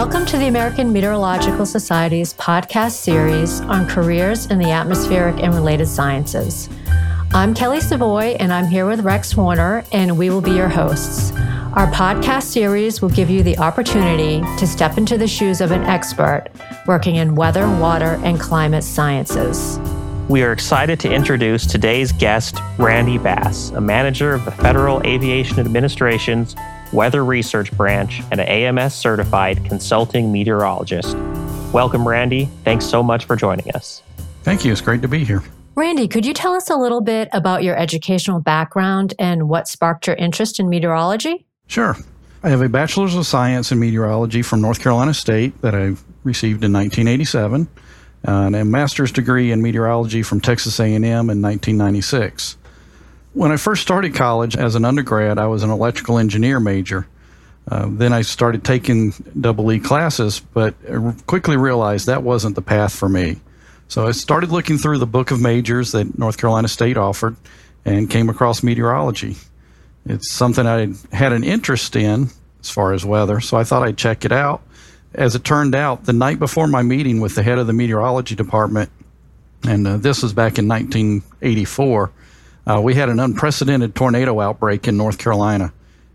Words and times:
Welcome 0.00 0.24
to 0.28 0.38
the 0.38 0.46
American 0.46 0.94
Meteorological 0.94 1.66
Society's 1.66 2.32
podcast 2.32 2.92
series 2.92 3.60
on 3.60 3.86
careers 3.86 4.46
in 4.46 4.58
the 4.58 4.70
atmospheric 4.70 5.42
and 5.42 5.54
related 5.54 5.88
sciences. 5.88 6.70
I'm 7.34 7.52
Kelly 7.52 7.80
Savoy, 7.80 8.34
and 8.40 8.50
I'm 8.50 8.66
here 8.66 8.86
with 8.86 9.00
Rex 9.02 9.36
Warner, 9.36 9.84
and 9.92 10.16
we 10.16 10.30
will 10.30 10.40
be 10.40 10.52
your 10.52 10.70
hosts. 10.70 11.32
Our 11.74 11.86
podcast 11.92 12.44
series 12.44 13.02
will 13.02 13.10
give 13.10 13.28
you 13.28 13.42
the 13.42 13.58
opportunity 13.58 14.40
to 14.56 14.66
step 14.66 14.96
into 14.96 15.18
the 15.18 15.28
shoes 15.28 15.60
of 15.60 15.70
an 15.70 15.82
expert 15.82 16.46
working 16.86 17.16
in 17.16 17.34
weather, 17.34 17.68
water, 17.68 18.18
and 18.24 18.40
climate 18.40 18.84
sciences. 18.84 19.78
We 20.30 20.42
are 20.42 20.52
excited 20.52 20.98
to 21.00 21.12
introduce 21.12 21.66
today's 21.66 22.10
guest, 22.12 22.56
Randy 22.78 23.18
Bass, 23.18 23.68
a 23.72 23.82
manager 23.82 24.32
of 24.32 24.46
the 24.46 24.50
Federal 24.52 25.06
Aviation 25.06 25.58
Administration's 25.58 26.56
Weather 26.92 27.24
Research 27.24 27.72
Branch, 27.72 28.20
and 28.30 28.40
an 28.40 28.48
AMS 28.48 28.94
certified 28.94 29.64
consulting 29.64 30.32
meteorologist. 30.32 31.16
Welcome, 31.72 32.06
Randy. 32.06 32.48
Thanks 32.64 32.84
so 32.84 33.02
much 33.02 33.24
for 33.24 33.36
joining 33.36 33.70
us. 33.72 34.02
Thank 34.42 34.64
you. 34.64 34.72
It's 34.72 34.80
great 34.80 35.02
to 35.02 35.08
be 35.08 35.24
here. 35.24 35.42
Randy, 35.76 36.08
could 36.08 36.26
you 36.26 36.34
tell 36.34 36.54
us 36.54 36.68
a 36.68 36.76
little 36.76 37.00
bit 37.00 37.28
about 37.32 37.62
your 37.62 37.76
educational 37.76 38.40
background 38.40 39.14
and 39.18 39.48
what 39.48 39.68
sparked 39.68 40.06
your 40.06 40.16
interest 40.16 40.58
in 40.58 40.68
meteorology? 40.68 41.46
Sure. 41.68 41.96
I 42.42 42.48
have 42.48 42.62
a 42.62 42.68
bachelor's 42.68 43.14
of 43.14 43.26
science 43.26 43.70
in 43.70 43.78
meteorology 43.78 44.42
from 44.42 44.60
North 44.60 44.80
Carolina 44.80 45.14
State 45.14 45.60
that 45.62 45.74
I 45.74 45.94
received 46.24 46.64
in 46.64 46.72
1987, 46.72 47.68
and 48.24 48.56
a 48.56 48.64
master's 48.64 49.12
degree 49.12 49.52
in 49.52 49.62
meteorology 49.62 50.22
from 50.22 50.40
Texas 50.40 50.80
A&M 50.80 51.04
in 51.04 51.12
1996. 51.12 52.56
When 53.32 53.52
I 53.52 53.56
first 53.56 53.82
started 53.82 54.14
college 54.14 54.56
as 54.56 54.74
an 54.74 54.84
undergrad, 54.84 55.38
I 55.38 55.46
was 55.46 55.62
an 55.62 55.70
electrical 55.70 56.18
engineer 56.18 56.58
major. 56.58 57.06
Uh, 57.70 57.86
then 57.88 58.12
I 58.12 58.22
started 58.22 58.64
taking 58.64 59.12
double 59.40 59.70
E 59.70 59.78
classes, 59.78 60.40
but 60.40 60.74
quickly 61.26 61.56
realized 61.56 62.06
that 62.06 62.24
wasn't 62.24 62.56
the 62.56 62.62
path 62.62 62.94
for 62.94 63.08
me. 63.08 63.36
So 63.86 64.06
I 64.06 64.12
started 64.12 64.50
looking 64.50 64.78
through 64.78 64.98
the 64.98 65.06
book 65.06 65.30
of 65.30 65.40
majors 65.40 65.92
that 65.92 66.18
North 66.18 66.38
Carolina 66.38 66.68
State 66.68 66.96
offered 66.96 67.36
and 67.84 68.10
came 68.10 68.28
across 68.28 68.62
meteorology. 68.62 69.36
It's 70.06 70.30
something 70.30 70.66
I 70.66 70.88
had 71.12 71.32
an 71.32 71.44
interest 71.44 71.94
in 71.94 72.30
as 72.60 72.70
far 72.70 72.92
as 72.92 73.04
weather, 73.04 73.40
so 73.40 73.56
I 73.56 73.64
thought 73.64 73.82
I'd 73.82 73.98
check 73.98 74.24
it 74.24 74.32
out. 74.32 74.62
As 75.14 75.34
it 75.34 75.44
turned 75.44 75.74
out, 75.74 76.04
the 76.04 76.12
night 76.12 76.38
before 76.38 76.66
my 76.66 76.82
meeting 76.82 77.20
with 77.20 77.34
the 77.34 77.42
head 77.42 77.58
of 77.58 77.66
the 77.66 77.72
meteorology 77.72 78.34
department, 78.34 78.90
and 79.66 79.86
uh, 79.86 79.96
this 79.98 80.22
was 80.22 80.32
back 80.32 80.58
in 80.58 80.68
1984, 80.68 82.10
uh, 82.66 82.80
we 82.82 82.94
had 82.94 83.08
an 83.08 83.20
unprecedented 83.20 83.94
tornado 83.94 84.40
outbreak 84.40 84.88
in 84.88 84.96
North 84.96 85.18
Carolina. 85.18 85.72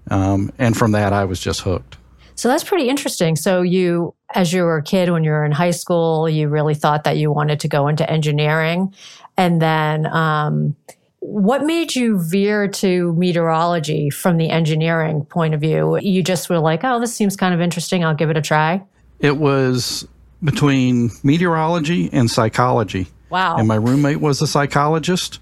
Um, 0.09 0.51
and 0.59 0.77
from 0.77 0.91
that, 0.91 1.13
I 1.13 1.25
was 1.25 1.39
just 1.39 1.61
hooked. 1.61 1.97
So 2.35 2.49
that's 2.49 2.63
pretty 2.63 2.89
interesting. 2.89 3.35
So 3.35 3.61
you, 3.61 4.13
as 4.33 4.51
you 4.51 4.63
were 4.63 4.77
a 4.77 4.83
kid, 4.83 5.09
when 5.09 5.23
you 5.23 5.31
were 5.31 5.45
in 5.45 5.51
high 5.51 5.71
school, 5.71 6.27
you 6.29 6.49
really 6.49 6.75
thought 6.75 7.05
that 7.05 7.17
you 7.17 7.31
wanted 7.31 7.61
to 7.61 7.67
go 7.67 7.88
into 7.88 8.09
engineering. 8.09 8.93
And 9.38 9.61
then, 9.61 10.05
um, 10.07 10.75
what 11.19 11.63
made 11.63 11.95
you 11.95 12.21
veer 12.21 12.67
to 12.67 13.13
meteorology 13.13 14.11
from 14.11 14.38
the 14.38 14.49
engineering 14.51 15.25
point 15.25 15.55
of 15.55 15.61
view? 15.61 15.97
You 15.97 16.21
just 16.21 16.49
were 16.49 16.59
like, 16.59 16.83
oh, 16.83 16.99
this 16.99 17.16
seems 17.16 17.35
kind 17.35 17.53
of 17.53 17.61
interesting. 17.61 18.03
I'll 18.03 18.13
give 18.13 18.29
it 18.29 18.38
a 18.38 18.41
try. 18.41 18.83
It 19.19 19.38
was 19.38 20.07
between 20.43 21.09
meteorology 21.23 22.09
and 22.13 22.29
psychology. 22.29 23.07
Wow. 23.31 23.57
And 23.57 23.67
my 23.67 23.75
roommate 23.75 24.21
was 24.21 24.41
a 24.41 24.47
psychologist 24.47 25.39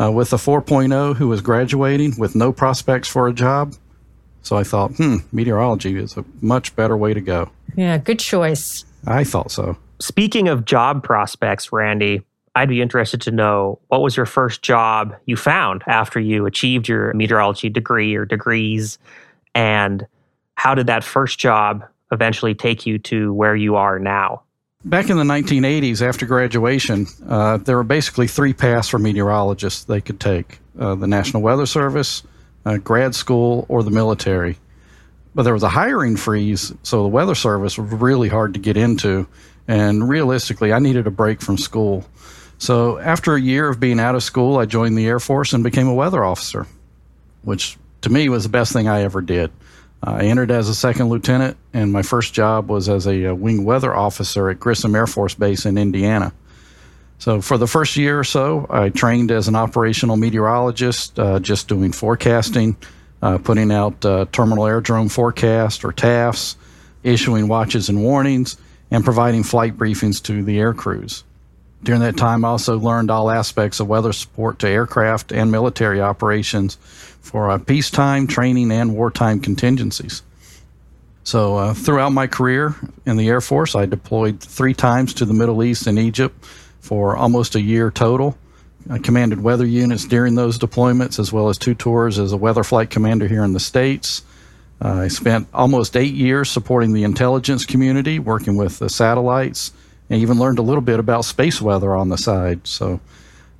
uh, 0.00 0.10
with 0.10 0.32
a 0.32 0.36
4.0 0.36 1.16
who 1.16 1.28
was 1.28 1.40
graduating 1.40 2.14
with 2.18 2.34
no 2.34 2.52
prospects 2.52 3.08
for 3.08 3.28
a 3.28 3.32
job. 3.32 3.74
So 4.42 4.56
I 4.56 4.64
thought, 4.64 4.92
hmm, 4.92 5.18
meteorology 5.30 5.96
is 5.96 6.16
a 6.16 6.24
much 6.40 6.74
better 6.74 6.96
way 6.96 7.14
to 7.14 7.20
go. 7.20 7.50
Yeah, 7.76 7.98
good 7.98 8.18
choice. 8.18 8.84
I 9.06 9.24
thought 9.24 9.50
so. 9.50 9.76
Speaking 10.00 10.48
of 10.48 10.64
job 10.64 11.04
prospects, 11.04 11.72
Randy, 11.72 12.22
I'd 12.54 12.68
be 12.68 12.82
interested 12.82 13.20
to 13.22 13.30
know 13.30 13.78
what 13.88 14.02
was 14.02 14.16
your 14.16 14.26
first 14.26 14.62
job 14.62 15.14
you 15.26 15.36
found 15.36 15.82
after 15.86 16.20
you 16.20 16.44
achieved 16.44 16.88
your 16.88 17.14
meteorology 17.14 17.68
degree 17.70 18.14
or 18.14 18.24
degrees, 18.24 18.98
and 19.54 20.06
how 20.56 20.74
did 20.74 20.86
that 20.88 21.02
first 21.02 21.38
job 21.38 21.84
eventually 22.10 22.54
take 22.54 22.84
you 22.84 22.98
to 22.98 23.32
where 23.32 23.56
you 23.56 23.76
are 23.76 23.98
now? 23.98 24.42
Back 24.84 25.10
in 25.10 25.16
the 25.16 25.22
1980s, 25.22 26.02
after 26.02 26.26
graduation, 26.26 27.06
uh, 27.28 27.58
there 27.58 27.76
were 27.76 27.84
basically 27.84 28.26
three 28.26 28.52
paths 28.52 28.88
for 28.88 28.98
meteorologists 28.98 29.84
they 29.84 30.00
could 30.00 30.18
take 30.18 30.58
uh, 30.76 30.96
the 30.96 31.06
National 31.06 31.40
Weather 31.40 31.66
Service, 31.66 32.24
uh, 32.66 32.78
grad 32.78 33.14
school, 33.14 33.64
or 33.68 33.84
the 33.84 33.92
military. 33.92 34.58
But 35.36 35.44
there 35.44 35.54
was 35.54 35.62
a 35.62 35.68
hiring 35.68 36.16
freeze, 36.16 36.72
so 36.82 37.02
the 37.02 37.08
Weather 37.08 37.36
Service 37.36 37.78
was 37.78 37.92
really 37.92 38.28
hard 38.28 38.54
to 38.54 38.60
get 38.60 38.76
into. 38.76 39.28
And 39.68 40.08
realistically, 40.08 40.72
I 40.72 40.80
needed 40.80 41.06
a 41.06 41.12
break 41.12 41.40
from 41.40 41.58
school. 41.58 42.04
So 42.58 42.98
after 42.98 43.34
a 43.34 43.40
year 43.40 43.68
of 43.68 43.78
being 43.78 44.00
out 44.00 44.16
of 44.16 44.24
school, 44.24 44.58
I 44.58 44.66
joined 44.66 44.98
the 44.98 45.06
Air 45.06 45.20
Force 45.20 45.52
and 45.52 45.62
became 45.62 45.86
a 45.86 45.94
weather 45.94 46.24
officer, 46.24 46.66
which 47.42 47.76
to 48.00 48.10
me 48.10 48.28
was 48.28 48.42
the 48.42 48.48
best 48.48 48.72
thing 48.72 48.88
I 48.88 49.02
ever 49.02 49.20
did. 49.20 49.52
I 50.04 50.24
entered 50.24 50.50
as 50.50 50.68
a 50.68 50.74
second 50.74 51.10
lieutenant, 51.10 51.56
and 51.72 51.92
my 51.92 52.02
first 52.02 52.34
job 52.34 52.68
was 52.68 52.88
as 52.88 53.06
a, 53.06 53.24
a, 53.24 53.34
wing 53.34 53.64
weather 53.64 53.94
officer 53.94 54.50
at 54.50 54.58
Grissom 54.58 54.96
Air 54.96 55.06
Force 55.06 55.34
Base 55.34 55.64
in 55.64 55.78
Indiana. 55.78 56.32
So, 57.18 57.40
for 57.40 57.56
the 57.56 57.68
first 57.68 57.96
year 57.96 58.18
or 58.18 58.24
so, 58.24 58.66
I 58.68 58.88
trained 58.88 59.30
as 59.30 59.46
an 59.46 59.54
operational 59.54 60.16
meteorologist, 60.16 61.18
uh, 61.20 61.38
just 61.38 61.68
doing 61.68 61.92
forecasting, 61.92 62.76
uh, 63.22 63.38
putting 63.38 63.70
out 63.70 64.04
uh, 64.04 64.26
terminal 64.32 64.66
aerodrome 64.66 65.08
forecast 65.08 65.84
or 65.84 65.92
TAFs, 65.92 66.56
issuing 67.04 67.46
watches 67.46 67.88
and 67.88 68.02
warnings, 68.02 68.56
and 68.90 69.04
providing 69.04 69.44
flight 69.44 69.78
briefings 69.78 70.20
to 70.24 70.42
the 70.42 70.58
air 70.58 70.74
crews. 70.74 71.22
During 71.82 72.00
that 72.02 72.16
time, 72.16 72.44
I 72.44 72.48
also 72.48 72.78
learned 72.78 73.10
all 73.10 73.30
aspects 73.30 73.80
of 73.80 73.88
weather 73.88 74.12
support 74.12 74.60
to 74.60 74.68
aircraft 74.68 75.32
and 75.32 75.50
military 75.50 76.00
operations 76.00 76.76
for 77.20 77.50
uh, 77.50 77.58
peacetime 77.58 78.26
training 78.26 78.70
and 78.70 78.94
wartime 78.94 79.40
contingencies. 79.40 80.22
So, 81.24 81.56
uh, 81.56 81.74
throughout 81.74 82.10
my 82.10 82.26
career 82.26 82.74
in 83.06 83.16
the 83.16 83.28
Air 83.28 83.40
Force, 83.40 83.74
I 83.74 83.86
deployed 83.86 84.40
three 84.40 84.74
times 84.74 85.14
to 85.14 85.24
the 85.24 85.34
Middle 85.34 85.62
East 85.62 85.86
and 85.86 85.98
Egypt 85.98 86.44
for 86.80 87.16
almost 87.16 87.54
a 87.54 87.60
year 87.60 87.90
total. 87.90 88.36
I 88.90 88.98
commanded 88.98 89.42
weather 89.42 89.66
units 89.66 90.04
during 90.04 90.34
those 90.34 90.58
deployments, 90.58 91.20
as 91.20 91.32
well 91.32 91.48
as 91.48 91.58
two 91.58 91.74
tours 91.74 92.18
as 92.18 92.32
a 92.32 92.36
weather 92.36 92.64
flight 92.64 92.90
commander 92.90 93.28
here 93.28 93.44
in 93.44 93.52
the 93.52 93.60
States. 93.60 94.22
Uh, 94.84 95.02
I 95.02 95.08
spent 95.08 95.46
almost 95.54 95.96
eight 95.96 96.14
years 96.14 96.50
supporting 96.50 96.92
the 96.92 97.04
intelligence 97.04 97.64
community, 97.64 98.18
working 98.18 98.56
with 98.56 98.80
the 98.80 98.88
satellites, 98.88 99.72
and 100.12 100.20
even 100.20 100.38
learned 100.38 100.58
a 100.58 100.62
little 100.62 100.82
bit 100.82 101.00
about 101.00 101.24
space 101.24 101.60
weather 101.60 101.94
on 101.94 102.10
the 102.10 102.18
side. 102.18 102.66
So, 102.66 103.00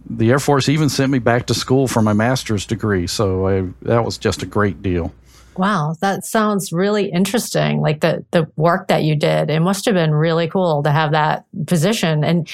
the 0.09 0.31
Air 0.31 0.39
Force 0.39 0.69
even 0.69 0.89
sent 0.89 1.11
me 1.11 1.19
back 1.19 1.47
to 1.47 1.55
school 1.55 1.89
for 1.89 2.03
my 2.03 2.13
master's 2.13 2.67
degree. 2.67 3.07
So 3.07 3.47
I, 3.47 3.69
that 3.83 4.05
was 4.05 4.19
just 4.19 4.43
a 4.43 4.47
great 4.47 4.83
deal. 4.83 5.15
Wow, 5.57 5.95
that 6.01 6.25
sounds 6.25 6.73
really 6.73 7.11
interesting. 7.11 7.81
Like 7.81 8.01
the 8.01 8.25
the 8.31 8.51
work 8.57 8.89
that 8.89 9.05
you 9.05 9.15
did, 9.15 9.51
it 9.51 9.61
must 9.61 9.85
have 9.85 9.95
been 9.95 10.13
really 10.13 10.49
cool 10.49 10.83
to 10.83 10.91
have 10.91 11.13
that 11.13 11.45
position. 11.67 12.25
And 12.25 12.51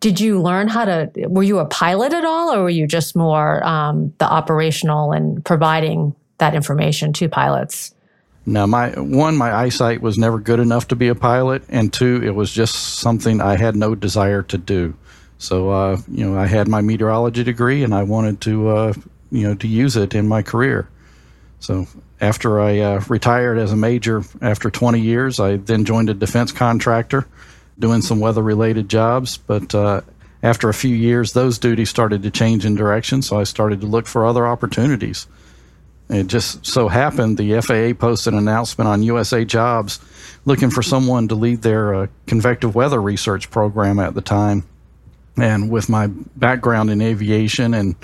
did 0.00 0.20
you 0.20 0.42
learn 0.42 0.68
how 0.68 0.84
to? 0.84 1.10
Were 1.28 1.44
you 1.44 1.60
a 1.60 1.66
pilot 1.66 2.12
at 2.12 2.24
all, 2.24 2.52
or 2.52 2.64
were 2.64 2.70
you 2.70 2.86
just 2.86 3.14
more 3.14 3.64
um, 3.64 4.12
the 4.18 4.24
operational 4.24 5.12
and 5.12 5.44
providing 5.44 6.14
that 6.38 6.54
information 6.54 7.12
to 7.14 7.28
pilots? 7.28 7.94
No, 8.44 8.66
my 8.66 8.90
one, 8.98 9.36
my 9.36 9.54
eyesight 9.54 10.02
was 10.02 10.18
never 10.18 10.38
good 10.38 10.58
enough 10.58 10.88
to 10.88 10.96
be 10.96 11.08
a 11.08 11.14
pilot, 11.14 11.62
and 11.68 11.92
two, 11.92 12.20
it 12.24 12.34
was 12.34 12.52
just 12.52 12.74
something 12.74 13.40
I 13.40 13.56
had 13.56 13.76
no 13.76 13.94
desire 13.94 14.42
to 14.42 14.58
do. 14.58 14.94
So, 15.42 15.70
uh, 15.70 16.00
you 16.06 16.24
know, 16.24 16.38
I 16.38 16.46
had 16.46 16.68
my 16.68 16.82
meteorology 16.82 17.42
degree 17.42 17.82
and 17.82 17.92
I 17.92 18.04
wanted 18.04 18.40
to, 18.42 18.68
uh, 18.68 18.92
you 19.32 19.48
know, 19.48 19.56
to 19.56 19.66
use 19.66 19.96
it 19.96 20.14
in 20.14 20.28
my 20.28 20.40
career. 20.40 20.88
So 21.58 21.88
after 22.20 22.60
I 22.60 22.78
uh, 22.78 23.02
retired 23.08 23.58
as 23.58 23.72
a 23.72 23.76
major 23.76 24.22
after 24.40 24.70
20 24.70 25.00
years, 25.00 25.40
I 25.40 25.56
then 25.56 25.84
joined 25.84 26.10
a 26.10 26.14
defense 26.14 26.52
contractor 26.52 27.26
doing 27.76 28.02
some 28.02 28.20
weather 28.20 28.40
related 28.40 28.88
jobs. 28.88 29.36
But 29.36 29.74
uh, 29.74 30.02
after 30.44 30.68
a 30.68 30.74
few 30.74 30.94
years, 30.94 31.32
those 31.32 31.58
duties 31.58 31.90
started 31.90 32.22
to 32.22 32.30
change 32.30 32.64
in 32.64 32.76
direction. 32.76 33.20
So 33.20 33.40
I 33.40 33.42
started 33.42 33.80
to 33.80 33.88
look 33.88 34.06
for 34.06 34.24
other 34.24 34.46
opportunities. 34.46 35.26
It 36.12 36.26
just 36.26 36.66
so 36.66 36.88
happened 36.88 37.38
the 37.38 37.58
FAA 37.62 37.98
posted 37.98 38.34
an 38.34 38.38
announcement 38.38 38.86
on 38.86 39.02
USA 39.02 39.46
Jobs 39.46 39.98
looking 40.44 40.70
for 40.70 40.82
someone 40.82 41.28
to 41.28 41.34
lead 41.34 41.62
their 41.62 41.94
uh, 41.94 42.06
convective 42.26 42.74
weather 42.74 43.00
research 43.00 43.50
program 43.50 43.98
at 43.98 44.14
the 44.14 44.20
time. 44.20 44.64
And 45.38 45.70
with 45.70 45.88
my 45.88 46.08
background 46.08 46.90
in 46.90 47.00
aviation 47.00 47.72
and 47.72 47.96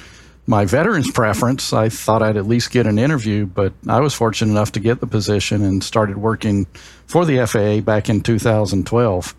my 0.47 0.65
veterans 0.65 1.11
preference, 1.11 1.75
I 1.75 1.91
thought 1.91 2.23
I'd 2.23 2.39
at 2.39 2.47
least 2.47 2.71
get 2.71 2.87
an 2.87 2.99
interview, 2.99 3.45
but 3.45 3.75
I 3.87 4.01
was 4.01 4.15
fortunate 4.15 4.51
enough 4.51 4.73
to 4.73 4.81
get 4.81 5.01
the 5.01 5.07
position 5.07 5.63
and 5.63 5.85
started 5.85 6.17
working 6.17 6.67
for 7.07 7.27
the 7.27 7.47
FAA 7.47 7.83
back 7.83 8.09
in 8.09 8.23
2012. 8.23 9.35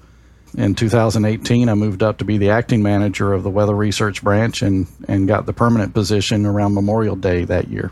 In 0.55 0.75
2018, 0.75 1.69
I 1.69 1.73
moved 1.73 2.03
up 2.03 2.19
to 2.19 2.25
be 2.25 2.37
the 2.37 2.51
acting 2.51 2.83
manager 2.83 3.33
of 3.33 3.41
the 3.41 3.49
Weather 3.49 3.75
Research 3.75 4.23
Branch 4.23 4.61
and, 4.61 4.85
and 5.07 5.27
got 5.27 5.47
the 5.47 5.53
permanent 5.53 5.95
position 5.95 6.45
around 6.45 6.75
Memorial 6.75 7.15
Day 7.15 7.45
that 7.45 7.69
year. 7.69 7.91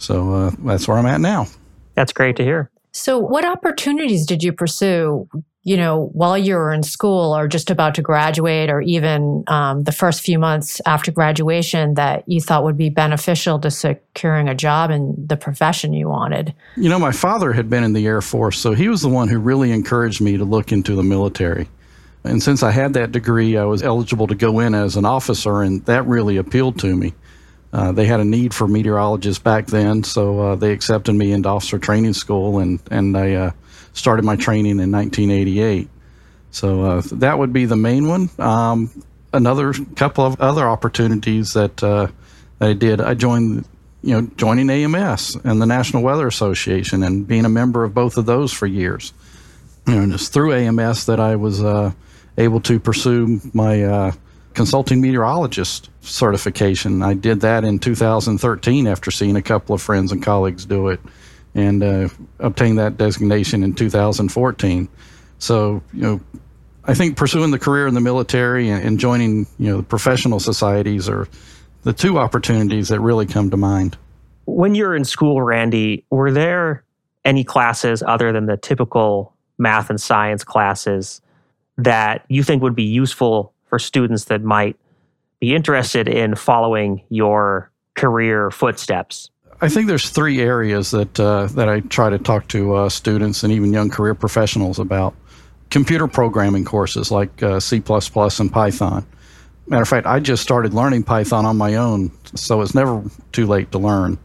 So 0.00 0.34
uh, 0.34 0.50
that's 0.64 0.88
where 0.88 0.96
I'm 0.96 1.06
at 1.06 1.20
now. 1.20 1.46
That's 1.94 2.12
great 2.12 2.36
to 2.36 2.42
hear. 2.42 2.70
So, 2.92 3.18
what 3.18 3.44
opportunities 3.44 4.26
did 4.26 4.42
you 4.42 4.52
pursue, 4.52 5.28
you 5.62 5.76
know, 5.76 6.10
while 6.12 6.36
you 6.36 6.54
were 6.54 6.72
in 6.72 6.82
school 6.82 7.36
or 7.36 7.46
just 7.46 7.70
about 7.70 7.94
to 7.96 8.02
graduate, 8.02 8.70
or 8.70 8.80
even 8.80 9.44
um, 9.46 9.84
the 9.84 9.92
first 9.92 10.22
few 10.22 10.38
months 10.38 10.80
after 10.86 11.12
graduation 11.12 11.94
that 11.94 12.24
you 12.26 12.40
thought 12.40 12.64
would 12.64 12.78
be 12.78 12.88
beneficial 12.88 13.60
to 13.60 13.70
securing 13.70 14.48
a 14.48 14.54
job 14.54 14.90
in 14.90 15.14
the 15.24 15.36
profession 15.36 15.92
you 15.92 16.08
wanted? 16.08 16.52
You 16.76 16.88
know, 16.88 16.98
my 16.98 17.12
father 17.12 17.52
had 17.52 17.70
been 17.70 17.84
in 17.84 17.92
the 17.92 18.06
Air 18.06 18.22
Force, 18.22 18.58
so 18.58 18.72
he 18.72 18.88
was 18.88 19.02
the 19.02 19.08
one 19.08 19.28
who 19.28 19.38
really 19.38 19.70
encouraged 19.70 20.20
me 20.20 20.36
to 20.36 20.44
look 20.44 20.72
into 20.72 20.96
the 20.96 21.04
military. 21.04 21.68
And 22.24 22.42
since 22.42 22.62
I 22.62 22.70
had 22.70 22.94
that 22.94 23.12
degree, 23.12 23.56
I 23.56 23.64
was 23.64 23.82
eligible 23.82 24.26
to 24.26 24.34
go 24.34 24.58
in 24.58 24.74
as 24.74 24.96
an 24.96 25.04
officer, 25.04 25.62
and 25.62 25.84
that 25.86 26.06
really 26.06 26.38
appealed 26.38 26.78
to 26.80 26.96
me. 26.96 27.14
Uh, 27.72 27.92
they 27.92 28.04
had 28.04 28.20
a 28.20 28.24
need 28.24 28.52
for 28.52 28.66
meteorologists 28.66 29.42
back 29.42 29.66
then, 29.66 30.02
so 30.02 30.40
uh, 30.40 30.54
they 30.56 30.72
accepted 30.72 31.14
me 31.14 31.32
into 31.32 31.48
officer 31.48 31.78
training 31.78 32.14
school, 32.14 32.58
and 32.58 32.80
and 32.90 33.16
I 33.16 33.34
uh, 33.34 33.50
started 33.92 34.24
my 34.24 34.36
training 34.36 34.80
in 34.80 34.90
1988. 34.90 35.88
So 36.50 36.84
uh, 36.84 37.02
that 37.12 37.38
would 37.38 37.52
be 37.52 37.66
the 37.66 37.76
main 37.76 38.08
one. 38.08 38.28
Um, 38.40 38.90
another 39.32 39.72
couple 39.94 40.26
of 40.26 40.40
other 40.40 40.68
opportunities 40.68 41.52
that, 41.52 41.80
uh, 41.82 42.08
I 42.60 42.72
did. 42.72 43.00
I 43.00 43.14
joined, 43.14 43.64
you 44.02 44.20
know, 44.20 44.28
joining 44.36 44.68
AMS 44.68 45.36
and 45.44 45.62
the 45.62 45.66
National 45.66 46.02
Weather 46.02 46.26
Association, 46.26 47.04
and 47.04 47.26
being 47.26 47.44
a 47.44 47.48
member 47.48 47.84
of 47.84 47.94
both 47.94 48.18
of 48.18 48.26
those 48.26 48.52
for 48.52 48.66
years. 48.66 49.12
You 49.86 49.94
know, 49.94 50.02
and 50.02 50.12
it's 50.12 50.28
through 50.28 50.54
AMS 50.54 51.06
that 51.06 51.20
I 51.20 51.36
was 51.36 51.62
able 52.36 52.60
to 52.62 52.80
pursue 52.80 53.40
my 53.54 54.12
consulting 54.54 55.00
meteorologist 55.00 55.90
certification. 56.00 57.02
I 57.02 57.14
did 57.14 57.40
that 57.40 57.64
in 57.64 57.78
2013 57.78 58.86
after 58.86 59.10
seeing 59.10 59.36
a 59.36 59.42
couple 59.42 59.74
of 59.74 59.82
friends 59.82 60.12
and 60.12 60.22
colleagues 60.22 60.64
do 60.64 60.88
it 60.88 61.00
and 61.54 61.82
uh, 61.82 62.08
obtained 62.38 62.78
that 62.78 62.96
designation 62.96 63.62
in 63.62 63.74
2014. 63.74 64.88
So, 65.38 65.82
you 65.92 66.02
know, 66.02 66.20
I 66.84 66.94
think 66.94 67.16
pursuing 67.16 67.50
the 67.50 67.58
career 67.58 67.86
in 67.86 67.94
the 67.94 68.00
military 68.00 68.68
and, 68.68 68.84
and 68.84 68.98
joining, 68.98 69.46
you 69.58 69.70
know, 69.70 69.76
the 69.78 69.82
professional 69.82 70.40
societies 70.40 71.08
are 71.08 71.28
the 71.82 71.92
two 71.92 72.18
opportunities 72.18 72.88
that 72.88 73.00
really 73.00 73.26
come 73.26 73.50
to 73.50 73.56
mind. 73.56 73.96
When 74.46 74.74
you're 74.74 74.94
in 74.94 75.04
school, 75.04 75.40
Randy, 75.40 76.04
were 76.10 76.30
there 76.30 76.84
any 77.24 77.44
classes 77.44 78.02
other 78.02 78.32
than 78.32 78.46
the 78.46 78.56
typical 78.56 79.34
math 79.58 79.90
and 79.90 80.00
science 80.00 80.42
classes 80.42 81.20
that 81.76 82.24
you 82.28 82.42
think 82.42 82.62
would 82.62 82.74
be 82.74 82.84
useful 82.84 83.52
for 83.70 83.78
students 83.78 84.26
that 84.26 84.42
might 84.42 84.76
be 85.40 85.54
interested 85.54 86.06
in 86.06 86.34
following 86.34 87.02
your 87.08 87.72
career 87.94 88.50
footsteps? 88.50 89.30
I 89.62 89.68
think 89.68 89.88
there's 89.88 90.10
three 90.10 90.40
areas 90.40 90.90
that 90.90 91.18
uh, 91.18 91.46
that 91.54 91.68
I 91.68 91.80
try 91.80 92.10
to 92.10 92.18
talk 92.18 92.48
to 92.48 92.74
uh, 92.74 92.88
students 92.88 93.42
and 93.42 93.52
even 93.52 93.72
young 93.72 93.90
career 93.90 94.14
professionals 94.14 94.78
about. 94.78 95.14
Computer 95.70 96.08
programming 96.08 96.64
courses 96.64 97.10
like 97.10 97.42
uh, 97.42 97.60
C++ 97.60 97.80
and 97.86 98.52
Python. 98.52 99.06
Matter 99.68 99.82
of 99.82 99.88
fact, 99.88 100.06
I 100.06 100.18
just 100.18 100.42
started 100.42 100.74
learning 100.74 101.04
Python 101.04 101.46
on 101.46 101.56
my 101.56 101.76
own, 101.76 102.10
so 102.34 102.60
it's 102.60 102.74
never 102.74 103.04
too 103.30 103.46
late 103.46 103.70
to 103.72 103.78
learn. 103.78 104.18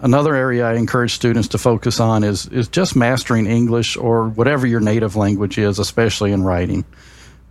Another 0.00 0.34
area 0.34 0.64
I 0.64 0.74
encourage 0.74 1.12
students 1.12 1.48
to 1.48 1.58
focus 1.58 1.98
on 1.98 2.22
is 2.22 2.46
is 2.46 2.68
just 2.68 2.94
mastering 2.94 3.46
English 3.46 3.96
or 3.96 4.28
whatever 4.28 4.66
your 4.66 4.80
native 4.80 5.16
language 5.16 5.58
is, 5.58 5.78
especially 5.80 6.30
in 6.32 6.42
writing 6.42 6.84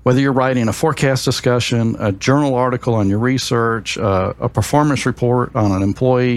whether 0.08 0.22
you're 0.22 0.32
writing 0.32 0.70
a 0.70 0.74
forecast 0.74 1.26
discussion, 1.26 1.98
a 2.00 2.14
journal 2.14 2.56
article 2.56 2.94
on 2.94 3.10
your 3.10 3.20
research, 3.20 3.98
uh, 3.98 4.34
a 4.40 4.48
performance 4.48 5.06
report 5.06 5.54
on 5.54 5.74
an 5.74 5.84
employee, 5.84 6.36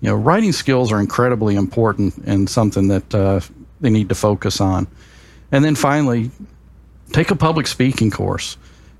you 0.00 0.08
know, 0.08 0.14
writing 0.14 0.52
skills 0.52 0.92
are 0.92 1.00
incredibly 1.00 1.56
important 1.56 2.16
and 2.18 2.48
something 2.48 2.86
that 2.86 3.12
uh, 3.12 3.40
they 3.80 3.90
need 3.90 4.08
to 4.08 4.14
focus 4.14 4.60
on. 4.60 4.86
And 5.50 5.64
then 5.64 5.74
finally, 5.74 6.30
take 7.10 7.32
a 7.32 7.34
public 7.34 7.66
speaking 7.66 8.12
course. 8.12 8.56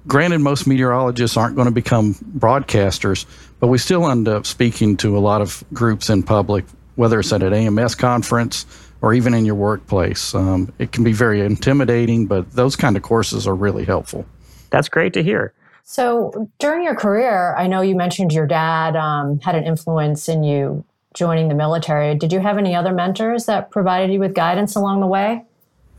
Granted, 0.08 0.40
most 0.40 0.66
meteorologists 0.66 1.36
aren't 1.36 1.54
going 1.54 1.68
to 1.68 1.72
become 1.72 2.14
broadcasters, 2.14 3.24
but 3.60 3.68
we 3.68 3.78
still 3.78 4.10
end 4.10 4.26
up 4.26 4.46
speaking 4.46 4.96
to 4.96 5.16
a 5.16 5.20
lot 5.20 5.42
of 5.42 5.62
groups 5.72 6.10
in 6.10 6.24
public, 6.24 6.64
whether 6.96 7.20
it's 7.20 7.32
at 7.32 7.44
an 7.44 7.52
AMS 7.52 7.94
conference, 7.94 8.66
or 9.00 9.14
even 9.14 9.34
in 9.34 9.44
your 9.44 9.54
workplace. 9.54 10.34
Um, 10.34 10.72
it 10.78 10.92
can 10.92 11.04
be 11.04 11.12
very 11.12 11.40
intimidating, 11.40 12.26
but 12.26 12.50
those 12.52 12.76
kind 12.76 12.96
of 12.96 13.02
courses 13.02 13.46
are 13.46 13.54
really 13.54 13.84
helpful. 13.84 14.26
That's 14.70 14.88
great 14.88 15.12
to 15.14 15.22
hear. 15.22 15.52
So, 15.84 16.50
during 16.58 16.82
your 16.82 16.94
career, 16.94 17.54
I 17.56 17.66
know 17.66 17.80
you 17.80 17.96
mentioned 17.96 18.32
your 18.32 18.46
dad 18.46 18.94
um, 18.94 19.40
had 19.40 19.54
an 19.54 19.64
influence 19.64 20.28
in 20.28 20.44
you 20.44 20.84
joining 21.14 21.48
the 21.48 21.54
military. 21.54 22.14
Did 22.14 22.32
you 22.32 22.40
have 22.40 22.58
any 22.58 22.74
other 22.74 22.92
mentors 22.92 23.46
that 23.46 23.70
provided 23.70 24.12
you 24.12 24.20
with 24.20 24.34
guidance 24.34 24.76
along 24.76 25.00
the 25.00 25.06
way? 25.06 25.44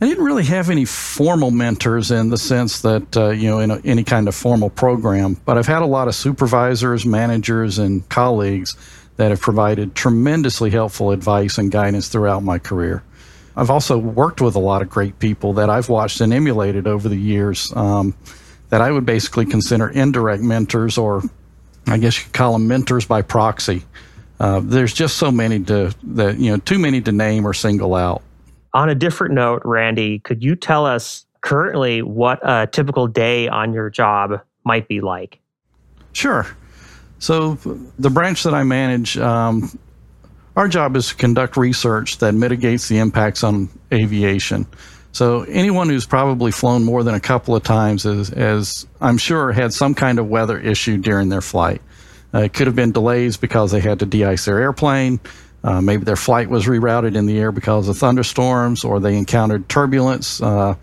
I 0.00 0.06
didn't 0.06 0.24
really 0.24 0.44
have 0.44 0.70
any 0.70 0.86
formal 0.86 1.50
mentors 1.50 2.10
in 2.10 2.30
the 2.30 2.38
sense 2.38 2.80
that, 2.80 3.16
uh, 3.16 3.30
you 3.30 3.50
know, 3.50 3.58
in 3.58 3.70
a, 3.70 3.80
any 3.84 4.02
kind 4.02 4.28
of 4.28 4.34
formal 4.34 4.70
program, 4.70 5.36
but 5.44 5.58
I've 5.58 5.66
had 5.66 5.82
a 5.82 5.86
lot 5.86 6.08
of 6.08 6.14
supervisors, 6.14 7.04
managers, 7.04 7.78
and 7.78 8.08
colleagues 8.08 8.76
that 9.20 9.28
have 9.28 9.40
provided 9.42 9.94
tremendously 9.94 10.70
helpful 10.70 11.10
advice 11.10 11.58
and 11.58 11.70
guidance 11.70 12.08
throughout 12.08 12.42
my 12.42 12.58
career. 12.58 13.02
I've 13.54 13.68
also 13.68 13.98
worked 13.98 14.40
with 14.40 14.54
a 14.54 14.58
lot 14.58 14.80
of 14.80 14.88
great 14.88 15.18
people 15.18 15.52
that 15.54 15.68
I've 15.68 15.90
watched 15.90 16.22
and 16.22 16.32
emulated 16.32 16.86
over 16.86 17.06
the 17.06 17.18
years 17.18 17.70
um, 17.76 18.16
that 18.70 18.80
I 18.80 18.90
would 18.90 19.04
basically 19.04 19.44
consider 19.44 19.90
indirect 19.90 20.42
mentors, 20.42 20.96
or 20.96 21.22
I 21.86 21.98
guess 21.98 22.16
you 22.16 22.24
could 22.24 22.32
call 22.32 22.54
them 22.54 22.66
mentors 22.66 23.04
by 23.04 23.20
proxy. 23.20 23.82
Uh, 24.38 24.62
there's 24.64 24.94
just 24.94 25.18
so 25.18 25.30
many 25.30 25.62
to 25.64 25.94
that 26.02 26.38
you 26.38 26.52
know 26.52 26.56
too 26.56 26.78
many 26.78 27.02
to 27.02 27.12
name 27.12 27.46
or 27.46 27.52
single 27.52 27.94
out. 27.94 28.22
On 28.72 28.88
a 28.88 28.94
different 28.94 29.34
note, 29.34 29.60
Randy, 29.66 30.20
could 30.20 30.42
you 30.42 30.56
tell 30.56 30.86
us 30.86 31.26
currently 31.42 32.00
what 32.00 32.40
a 32.42 32.66
typical 32.66 33.06
day 33.06 33.48
on 33.48 33.74
your 33.74 33.90
job 33.90 34.40
might 34.64 34.88
be 34.88 35.02
like? 35.02 35.40
Sure. 36.14 36.46
So, 37.20 37.54
the 37.98 38.08
branch 38.08 38.44
that 38.44 38.54
I 38.54 38.62
manage, 38.64 39.18
um, 39.18 39.78
our 40.56 40.68
job 40.68 40.96
is 40.96 41.08
to 41.08 41.14
conduct 41.14 41.58
research 41.58 42.16
that 42.18 42.34
mitigates 42.34 42.88
the 42.88 42.98
impacts 42.98 43.44
on 43.44 43.68
aviation. 43.92 44.66
So, 45.12 45.42
anyone 45.42 45.90
who's 45.90 46.06
probably 46.06 46.50
flown 46.50 46.82
more 46.82 47.04
than 47.04 47.14
a 47.14 47.20
couple 47.20 47.54
of 47.54 47.62
times, 47.62 48.06
is, 48.06 48.30
as 48.30 48.86
I'm 49.02 49.18
sure, 49.18 49.52
had 49.52 49.74
some 49.74 49.94
kind 49.94 50.18
of 50.18 50.28
weather 50.28 50.58
issue 50.58 50.96
during 50.96 51.28
their 51.28 51.42
flight. 51.42 51.82
Uh, 52.32 52.38
it 52.40 52.54
could 52.54 52.66
have 52.66 52.76
been 52.76 52.92
delays 52.92 53.36
because 53.36 53.70
they 53.70 53.80
had 53.80 53.98
to 53.98 54.06
de 54.06 54.24
ice 54.24 54.46
their 54.46 54.58
airplane. 54.58 55.20
Uh, 55.62 55.82
maybe 55.82 56.04
their 56.04 56.16
flight 56.16 56.48
was 56.48 56.64
rerouted 56.64 57.16
in 57.16 57.26
the 57.26 57.38
air 57.38 57.52
because 57.52 57.86
of 57.86 57.98
thunderstorms, 57.98 58.82
or 58.82 58.98
they 58.98 59.14
encountered 59.18 59.68
turbulence, 59.68 60.40
uh, 60.40 60.74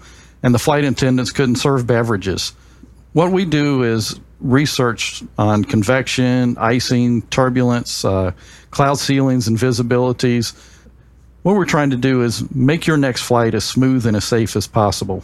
and 0.44 0.54
the 0.54 0.60
flight 0.60 0.84
attendants 0.84 1.32
couldn't 1.32 1.56
serve 1.56 1.88
beverages. 1.88 2.54
What 3.14 3.32
we 3.32 3.46
do 3.46 3.82
is 3.82 4.20
research 4.40 5.24
on 5.38 5.64
convection, 5.64 6.58
icing, 6.58 7.22
turbulence, 7.24 8.06
uh, 8.06 8.32
cloud 8.72 9.00
ceilings, 9.00 9.48
and 9.48 9.58
visibilities. 9.58 10.54
What 11.44 11.56
we're 11.56 11.66
trying 11.66 11.92
to 11.92 11.98
do 11.98 12.24
is 12.24 12.50
make 12.54 12.86
your 12.88 12.98
next 12.98 13.22
flight 13.24 13.54
as 13.54 13.64
smooth 13.64 14.06
and 14.06 14.16
as 14.18 14.26
safe 14.26 14.56
as 14.56 14.68
possible. 14.68 15.24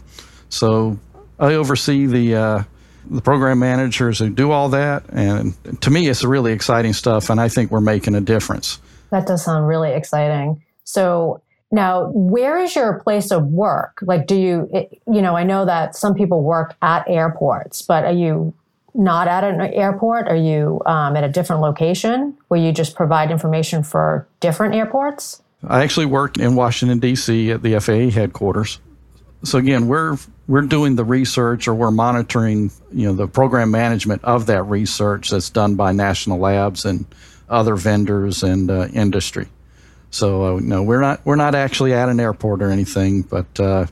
So 0.50 0.98
I 1.39 1.53
oversee 1.53 2.05
the 2.05 2.36
uh, 2.36 2.63
the 3.10 3.22
program 3.22 3.60
managers 3.60 4.20
who 4.20 4.29
do 4.29 4.51
all 4.51 4.70
that, 4.70 5.03
and 5.10 5.53
to 5.82 5.91
me, 5.91 6.08
it's 6.08 6.24
really 6.24 6.53
exciting 6.53 6.93
stuff, 6.93 7.29
and 7.29 7.39
I 7.39 7.50
think 7.50 7.70
we're 7.70 7.82
making 7.82 8.15
a 8.15 8.22
difference. 8.22 8.79
That 9.10 9.27
does 9.27 9.43
sound 9.43 9.67
really 9.67 9.91
exciting. 9.91 10.63
So 10.86 11.41
now, 11.72 12.10
where 12.13 12.60
is 12.60 12.75
your 12.75 13.00
place 13.00 13.32
of 13.32 13.48
work? 13.48 14.00
Like, 14.03 14.27
do 14.27 14.36
you, 14.36 14.70
you 15.12 15.22
know, 15.22 15.36
I 15.36 15.43
know 15.43 15.65
that 15.65 15.96
some 15.96 16.13
people 16.13 16.43
work 16.43 16.75
at 16.82 17.03
airports, 17.10 17.82
but 17.82 18.05
are 18.05 18.13
you 18.13 18.53
not 18.93 19.27
at 19.27 19.43
an 19.43 19.62
airport? 19.62 20.27
Are 20.27 20.35
you 20.35 20.81
um, 20.85 21.15
at 21.15 21.23
a 21.23 21.29
different 21.29 21.62
location 21.62 22.38
where 22.47 22.59
you 22.59 22.71
just 22.71 22.95
provide 22.95 23.31
information 23.31 23.83
for 23.83 24.27
different 24.39 24.75
airports? 24.75 25.41
I 25.67 25.83
actually 25.83 26.07
work 26.07 26.38
in 26.38 26.55
Washington 26.55 27.00
D.C. 27.00 27.51
at 27.51 27.63
the 27.63 27.79
FAA 27.79 28.09
headquarters. 28.09 28.79
So 29.43 29.57
again, 29.57 29.88
we're 29.88 30.17
we're 30.47 30.62
doing 30.62 30.95
the 30.95 31.05
research 31.05 31.67
or 31.67 31.73
we're 31.73 31.91
monitoring, 31.91 32.71
you 32.91 33.07
know, 33.07 33.13
the 33.13 33.27
program 33.27 33.71
management 33.71 34.23
of 34.23 34.45
that 34.47 34.63
research 34.63 35.29
that's 35.29 35.50
done 35.50 35.75
by 35.75 35.91
national 35.91 36.39
labs 36.39 36.85
and 36.85 37.05
other 37.50 37.75
vendors 37.75 38.43
and 38.43 38.69
uh, 38.69 38.88
industry. 38.93 39.47
So 40.12 40.57
uh, 40.57 40.59
no, 40.62 40.83
we're 40.83 41.01
not 41.01 41.25
we're 41.25 41.35
not 41.35 41.55
actually 41.55 41.93
at 41.93 42.09
an 42.09 42.19
airport 42.19 42.62
or 42.62 42.69
anything, 42.69 43.23
but 43.23 43.59
uh, 43.59 43.88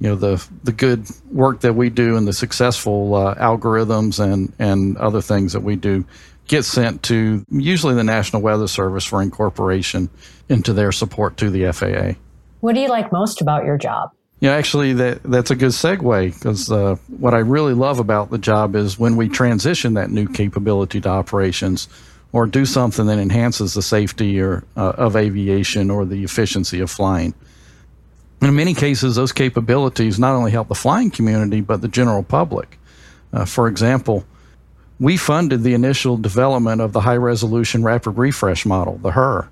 you 0.00 0.08
know 0.08 0.16
the 0.16 0.46
the 0.64 0.72
good 0.72 1.06
work 1.30 1.60
that 1.60 1.74
we 1.74 1.90
do 1.90 2.16
and 2.16 2.28
the 2.28 2.32
successful 2.32 3.14
uh, 3.14 3.34
algorithms 3.36 4.22
and 4.22 4.52
and 4.58 4.96
other 4.98 5.20
things 5.20 5.52
that 5.52 5.60
we 5.60 5.76
do 5.76 6.04
get 6.46 6.64
sent 6.64 7.02
to 7.04 7.44
usually 7.50 7.94
the 7.94 8.04
National 8.04 8.40
Weather 8.40 8.68
Service 8.68 9.04
for 9.04 9.20
incorporation 9.20 10.08
into 10.48 10.72
their 10.72 10.92
support 10.92 11.36
to 11.38 11.50
the 11.50 11.72
FAA. 11.72 12.18
What 12.60 12.74
do 12.74 12.80
you 12.80 12.88
like 12.88 13.10
most 13.10 13.40
about 13.40 13.64
your 13.64 13.76
job? 13.76 14.10
Yeah, 14.40 14.52
actually, 14.52 14.92
that 14.94 15.22
that's 15.22 15.50
a 15.50 15.56
good 15.56 15.70
segue 15.70 16.34
because 16.34 16.70
uh, 16.70 16.96
what 17.08 17.32
I 17.32 17.38
really 17.38 17.74
love 17.74 17.98
about 17.98 18.30
the 18.30 18.38
job 18.38 18.76
is 18.76 18.98
when 18.98 19.16
we 19.16 19.28
transition 19.28 19.94
that 19.94 20.10
new 20.10 20.28
capability 20.28 21.00
to 21.00 21.08
operations, 21.08 21.88
or 22.32 22.46
do 22.46 22.66
something 22.66 23.06
that 23.06 23.18
enhances 23.18 23.72
the 23.72 23.82
safety 23.82 24.38
or 24.40 24.62
uh, 24.76 24.92
of 24.96 25.16
aviation 25.16 25.90
or 25.90 26.04
the 26.04 26.22
efficiency 26.22 26.80
of 26.80 26.90
flying 26.90 27.34
In 28.42 28.54
many 28.54 28.74
cases, 28.74 29.16
those 29.16 29.32
capabilities 29.32 30.18
not 30.18 30.34
only 30.34 30.50
help 30.50 30.68
the 30.68 30.74
flying 30.74 31.10
community, 31.10 31.60
but 31.60 31.80
the 31.80 31.88
general 31.88 32.22
public. 32.22 32.78
Uh, 33.32 33.44
for 33.44 33.66
example, 33.68 34.24
we 35.00 35.16
funded 35.16 35.62
the 35.62 35.74
initial 35.74 36.16
development 36.16 36.80
of 36.80 36.92
the 36.92 37.00
high 37.00 37.16
resolution 37.16 37.82
rapid 37.82 38.12
refresh 38.12 38.64
model, 38.64 38.98
the 38.98 39.10
HRRR. 39.10 39.48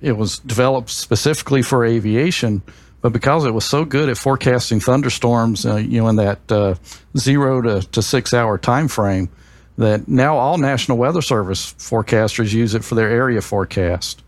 It 0.00 0.16
was 0.16 0.38
developed 0.38 0.90
specifically 0.90 1.62
for 1.62 1.84
aviation, 1.84 2.62
but 3.00 3.12
because 3.12 3.44
it 3.44 3.52
was 3.52 3.64
so 3.64 3.84
good 3.84 4.08
at 4.08 4.16
forecasting 4.16 4.80
thunderstorms, 4.80 5.66
uh, 5.66 5.76
you 5.76 6.00
know, 6.00 6.08
in 6.08 6.16
that 6.16 6.52
uh, 6.52 6.74
zero 7.16 7.60
to, 7.62 7.86
to 7.88 8.02
six 8.02 8.32
hour 8.32 8.58
time 8.58 8.88
frame, 8.88 9.28
that 9.76 10.08
now 10.08 10.36
all 10.36 10.58
National 10.58 10.98
Weather 10.98 11.22
Service 11.22 11.74
forecasters 11.74 12.52
use 12.52 12.74
it 12.74 12.84
for 12.84 12.94
their 12.96 13.08
area 13.08 13.40
forecast. 13.40 14.22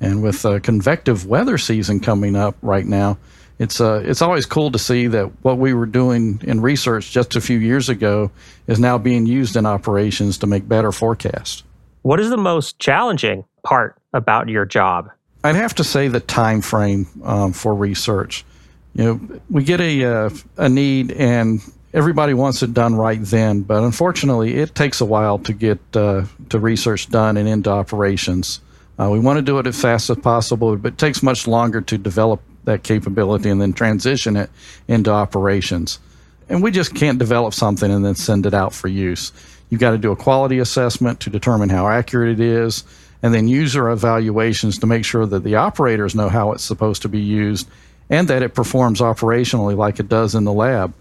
And 0.00 0.22
with 0.22 0.44
a 0.44 0.60
convective 0.60 1.26
weather 1.26 1.56
season 1.56 2.00
coming 2.00 2.36
up 2.36 2.56
right 2.60 2.84
now, 2.84 3.18
it's 3.58 3.80
uh, 3.80 4.02
it's 4.04 4.20
always 4.20 4.44
cool 4.44 4.70
to 4.70 4.78
see 4.78 5.06
that 5.06 5.26
what 5.42 5.58
we 5.58 5.72
were 5.72 5.86
doing 5.86 6.40
in 6.44 6.60
research 6.60 7.10
just 7.10 7.36
a 7.36 7.40
few 7.40 7.58
years 7.58 7.88
ago 7.88 8.30
is 8.66 8.78
now 8.78 8.98
being 8.98 9.26
used 9.26 9.56
in 9.56 9.64
operations 9.64 10.38
to 10.38 10.46
make 10.46 10.68
better 10.68 10.92
forecasts. 10.92 11.62
What 12.02 12.20
is 12.20 12.30
the 12.30 12.36
most 12.36 12.78
challenging 12.78 13.44
part 13.62 13.96
about 14.12 14.48
your 14.48 14.64
job? 14.64 15.10
I'd 15.42 15.56
have 15.56 15.74
to 15.76 15.84
say 15.84 16.08
the 16.08 16.20
time 16.20 16.60
frame 16.60 17.06
um, 17.24 17.52
for 17.52 17.74
research. 17.74 18.44
You 18.94 19.04
know, 19.04 19.40
we 19.48 19.64
get 19.64 19.80
a 19.80 20.04
uh, 20.04 20.30
a 20.58 20.68
need 20.68 21.12
and 21.12 21.60
everybody 21.94 22.34
wants 22.34 22.62
it 22.62 22.74
done 22.74 22.94
right 22.94 23.20
then, 23.22 23.62
but 23.62 23.82
unfortunately, 23.82 24.56
it 24.56 24.74
takes 24.74 25.00
a 25.00 25.06
while 25.06 25.38
to 25.40 25.52
get 25.54 25.78
uh, 25.94 26.24
to 26.50 26.58
research 26.58 27.08
done 27.08 27.38
and 27.38 27.48
into 27.48 27.70
operations. 27.70 28.60
Uh, 28.98 29.08
we 29.10 29.18
want 29.18 29.38
to 29.38 29.42
do 29.42 29.58
it 29.58 29.66
as 29.66 29.80
fast 29.80 30.10
as 30.10 30.18
possible, 30.18 30.76
but 30.76 30.92
it 30.92 30.98
takes 30.98 31.22
much 31.22 31.46
longer 31.46 31.80
to 31.80 31.98
develop 31.98 32.40
that 32.66 32.82
capability 32.82 33.48
and 33.48 33.60
then 33.60 33.72
transition 33.72 34.36
it 34.36 34.50
into 34.86 35.10
operations. 35.10 35.98
And 36.48 36.62
we 36.62 36.70
just 36.70 36.94
can't 36.94 37.18
develop 37.18 37.54
something 37.54 37.90
and 37.90 38.04
then 38.04 38.14
send 38.14 38.46
it 38.46 38.54
out 38.54 38.72
for 38.72 38.86
use. 38.88 39.32
You've 39.70 39.80
got 39.80 39.92
to 39.92 39.98
do 39.98 40.12
a 40.12 40.16
quality 40.16 40.58
assessment 40.58 41.18
to 41.20 41.30
determine 41.30 41.70
how 41.70 41.88
accurate 41.88 42.38
it 42.38 42.40
is, 42.40 42.84
and 43.22 43.34
then 43.34 43.48
user 43.48 43.90
evaluations 43.90 44.78
to 44.78 44.86
make 44.86 45.04
sure 45.04 45.26
that 45.26 45.42
the 45.42 45.56
operators 45.56 46.14
know 46.14 46.28
how 46.28 46.52
it's 46.52 46.62
supposed 46.62 47.02
to 47.02 47.08
be 47.08 47.18
used 47.18 47.68
and 48.10 48.28
that 48.28 48.42
it 48.42 48.54
performs 48.54 49.00
operationally 49.00 49.76
like 49.76 49.98
it 49.98 50.08
does 50.08 50.34
in 50.34 50.44
the 50.44 50.52
lab. 50.52 50.94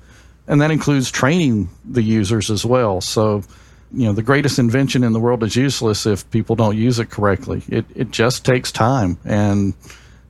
And 0.48 0.62
that 0.62 0.72
includes 0.72 1.12
training 1.12 1.70
the 1.84 2.02
users 2.02 2.50
as 2.50 2.66
well. 2.66 3.02
So, 3.02 3.44
you 3.92 4.06
know, 4.06 4.14
the 4.14 4.24
greatest 4.24 4.58
invention 4.58 5.04
in 5.04 5.14
the 5.14 5.20
world 5.20 5.44
is 5.44 5.56
useless 5.56 6.06
if 6.06 6.30
people 6.32 6.56
don't 6.56 6.78
use 6.78 6.98
it 6.98 7.12
correctly. 7.12 7.62
It, 7.68 7.86
it 7.94 8.12
just 8.12 8.46
takes 8.46 8.72
time. 8.72 9.18
And 9.26 9.74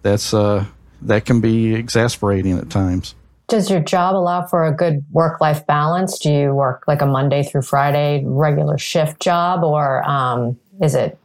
that's, 0.02 0.34
uh, 0.34 0.66
that 1.02 1.26
can 1.26 1.42
be 1.42 1.76
exasperating 1.76 2.58
at 2.58 2.70
times. 2.70 3.16
Does 3.48 3.70
your 3.70 3.80
job 3.80 4.16
allow 4.16 4.46
for 4.48 4.66
a 4.66 4.72
good 4.72 5.06
work 5.12 5.40
life 5.40 5.68
balance? 5.68 6.18
Do 6.18 6.32
you 6.32 6.54
work 6.54 6.84
like 6.88 7.02
a 7.02 7.06
Monday 7.06 7.44
through 7.44 7.62
Friday 7.62 8.24
regular 8.26 8.78
shift 8.78 9.22
job, 9.22 9.64
or 9.64 10.04
um, 10.04 10.60
is 10.82 10.96
it, 10.96 11.18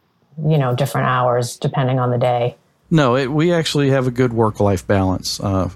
you 0.47 0.59
know, 0.59 0.75
different 0.75 1.07
hours 1.07 1.57
depending 1.57 1.99
on 1.99 2.11
the 2.11 2.19
day? 2.19 2.57
No, 2.91 3.17
it, 3.17 3.29
we 3.29 3.53
actually 3.53 3.91
have 3.91 4.07
a 4.07 4.11
good 4.11 4.33
work 4.33 4.61
life 4.61 4.87
balance. 4.87 5.41
Uh, 5.41 5.71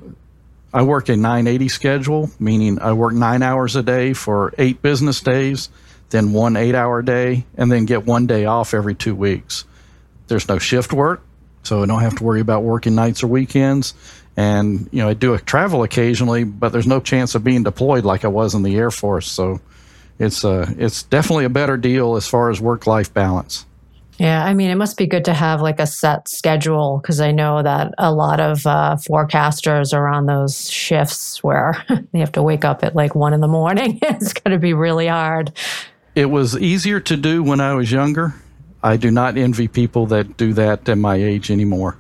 I 0.75 0.83
work 0.83 1.09
a 1.09 1.17
980 1.17 1.69
schedule, 1.69 2.31
meaning 2.41 2.81
I 2.81 2.93
work 2.93 3.15
nine 3.15 3.43
hours 3.43 3.77
a 3.77 3.83
day 3.83 4.13
for 4.13 4.53
eight 4.59 4.83
business 4.83 5.21
days, 5.21 5.71
then 6.11 6.33
one 6.33 6.57
eight 6.57 6.75
hour 6.75 7.01
day, 7.01 7.47
and 7.57 7.71
then 7.71 7.87
get 7.87 8.05
one 8.05 8.27
day 8.27 8.45
off 8.45 8.75
every 8.75 8.95
two 8.97 9.15
weeks. 9.15 9.65
There's 10.27 10.49
no 10.49 10.59
shift 10.59 10.93
work, 10.93 11.23
so 11.65 11.83
I 11.83 11.87
don't 11.87 12.01
have 12.01 12.17
to 12.17 12.25
worry 12.25 12.41
about 12.41 12.63
working 12.63 12.95
nights 12.95 13.23
or 13.23 13.27
weekends. 13.27 13.95
And 14.37 14.89
you 14.93 15.01
know, 15.03 15.09
I 15.09 15.15
do 15.15 15.35
a 15.35 15.41
travel 15.41 15.83
occasionally, 15.83 16.45
but 16.45 16.71
there's 16.71 16.87
no 16.87 17.01
chance 17.01 17.35
of 17.35 17.45
being 17.45 17.63
deployed 17.63 18.05
like 18.05 18.25
I 18.25 18.29
was 18.29 18.55
in 18.55 18.63
the 18.63 18.77
Air 18.77 18.91
Force. 18.91 19.31
So 19.31 19.61
it's 20.19 20.45
uh, 20.45 20.73
it's 20.79 21.03
definitely 21.05 21.45
a 21.45 21.51
better 21.51 21.77
deal 21.77 22.17
as 22.17 22.27
far 22.27 22.51
as 22.51 22.61
work 22.61 22.87
life 22.87 23.13
balance. 23.13 23.67
Yeah, 24.19 24.45
I 24.45 24.55
mean, 24.55 24.71
it 24.71 24.77
must 24.77 24.97
be 24.97 25.07
good 25.07 25.25
to 25.25 25.35
have 25.35 25.61
like 25.61 25.81
a 25.81 25.87
set 25.87 26.29
schedule 26.29 27.01
because 27.03 27.21
I 27.21 27.33
know 27.33 27.63
that 27.63 27.95
a 27.99 28.13
lot 28.13 28.39
of 28.39 28.65
uh, 28.65 28.97
forecasters 28.97 29.93
are 29.93 30.07
on 30.07 30.27
those 30.27 30.71
shifts 30.71 31.43
where 31.43 31.85
they 32.13 32.21
have 32.21 32.33
to 32.33 32.43
wake 32.43 32.65
up 32.65 32.85
at 32.85 32.95
like 32.95 33.15
one 33.15 33.35
in 33.35 33.41
the 33.41 33.49
morning. 33.49 33.99
it's 34.03 34.33
going 34.33 34.53
to 34.53 34.59
be 34.59 34.73
really 34.73 35.09
hard. 35.09 35.53
It 36.15 36.27
was 36.27 36.57
easier 36.57 37.01
to 37.01 37.17
do 37.17 37.43
when 37.43 37.61
I 37.61 37.75
was 37.75 37.91
younger. 37.91 38.35
I 38.85 38.99
do 38.99 39.11
not 39.11 39.39
envy 39.39 39.67
people 39.67 40.05
that 40.07 40.37
do 40.37 40.53
that 40.53 40.87
at 40.89 40.99
my 40.99 41.17
age 41.17 41.51
anymore. 41.51 41.97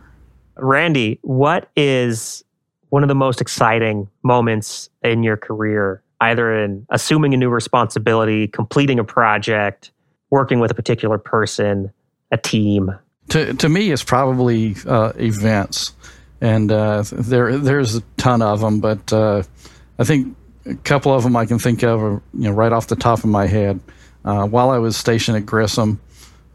Randy, 0.56 1.18
what 1.22 1.70
is 1.76 2.44
one 2.90 3.02
of 3.02 3.08
the 3.08 3.14
most 3.14 3.40
exciting 3.40 4.08
moments 4.22 4.90
in 5.02 5.22
your 5.22 5.38
career, 5.38 6.02
either 6.20 6.62
in 6.62 6.86
assuming 6.90 7.32
a 7.32 7.38
new 7.38 7.48
responsibility, 7.48 8.46
completing 8.46 8.98
a 8.98 9.04
project, 9.04 9.92
working 10.28 10.60
with 10.60 10.70
a 10.70 10.74
particular 10.74 11.16
person, 11.16 11.90
a 12.30 12.36
team? 12.36 12.94
To, 13.30 13.54
to 13.54 13.68
me, 13.70 13.90
it's 13.90 14.04
probably 14.04 14.76
uh, 14.86 15.12
events. 15.16 15.94
And 16.42 16.70
uh, 16.70 17.04
there 17.12 17.56
there's 17.56 17.96
a 17.96 18.02
ton 18.18 18.42
of 18.42 18.60
them, 18.60 18.80
but 18.80 19.10
uh, 19.10 19.42
I 19.98 20.04
think 20.04 20.36
a 20.66 20.74
couple 20.74 21.14
of 21.14 21.22
them 21.22 21.34
I 21.34 21.46
can 21.46 21.58
think 21.58 21.82
of, 21.82 22.00
you 22.00 22.20
know, 22.34 22.50
right 22.50 22.72
off 22.72 22.88
the 22.88 22.96
top 22.96 23.20
of 23.20 23.26
my 23.26 23.46
head. 23.46 23.80
Uh, 24.26 24.46
while 24.46 24.70
I 24.70 24.76
was 24.76 24.96
stationed 24.96 25.38
at 25.38 25.46
Grissom, 25.46 25.98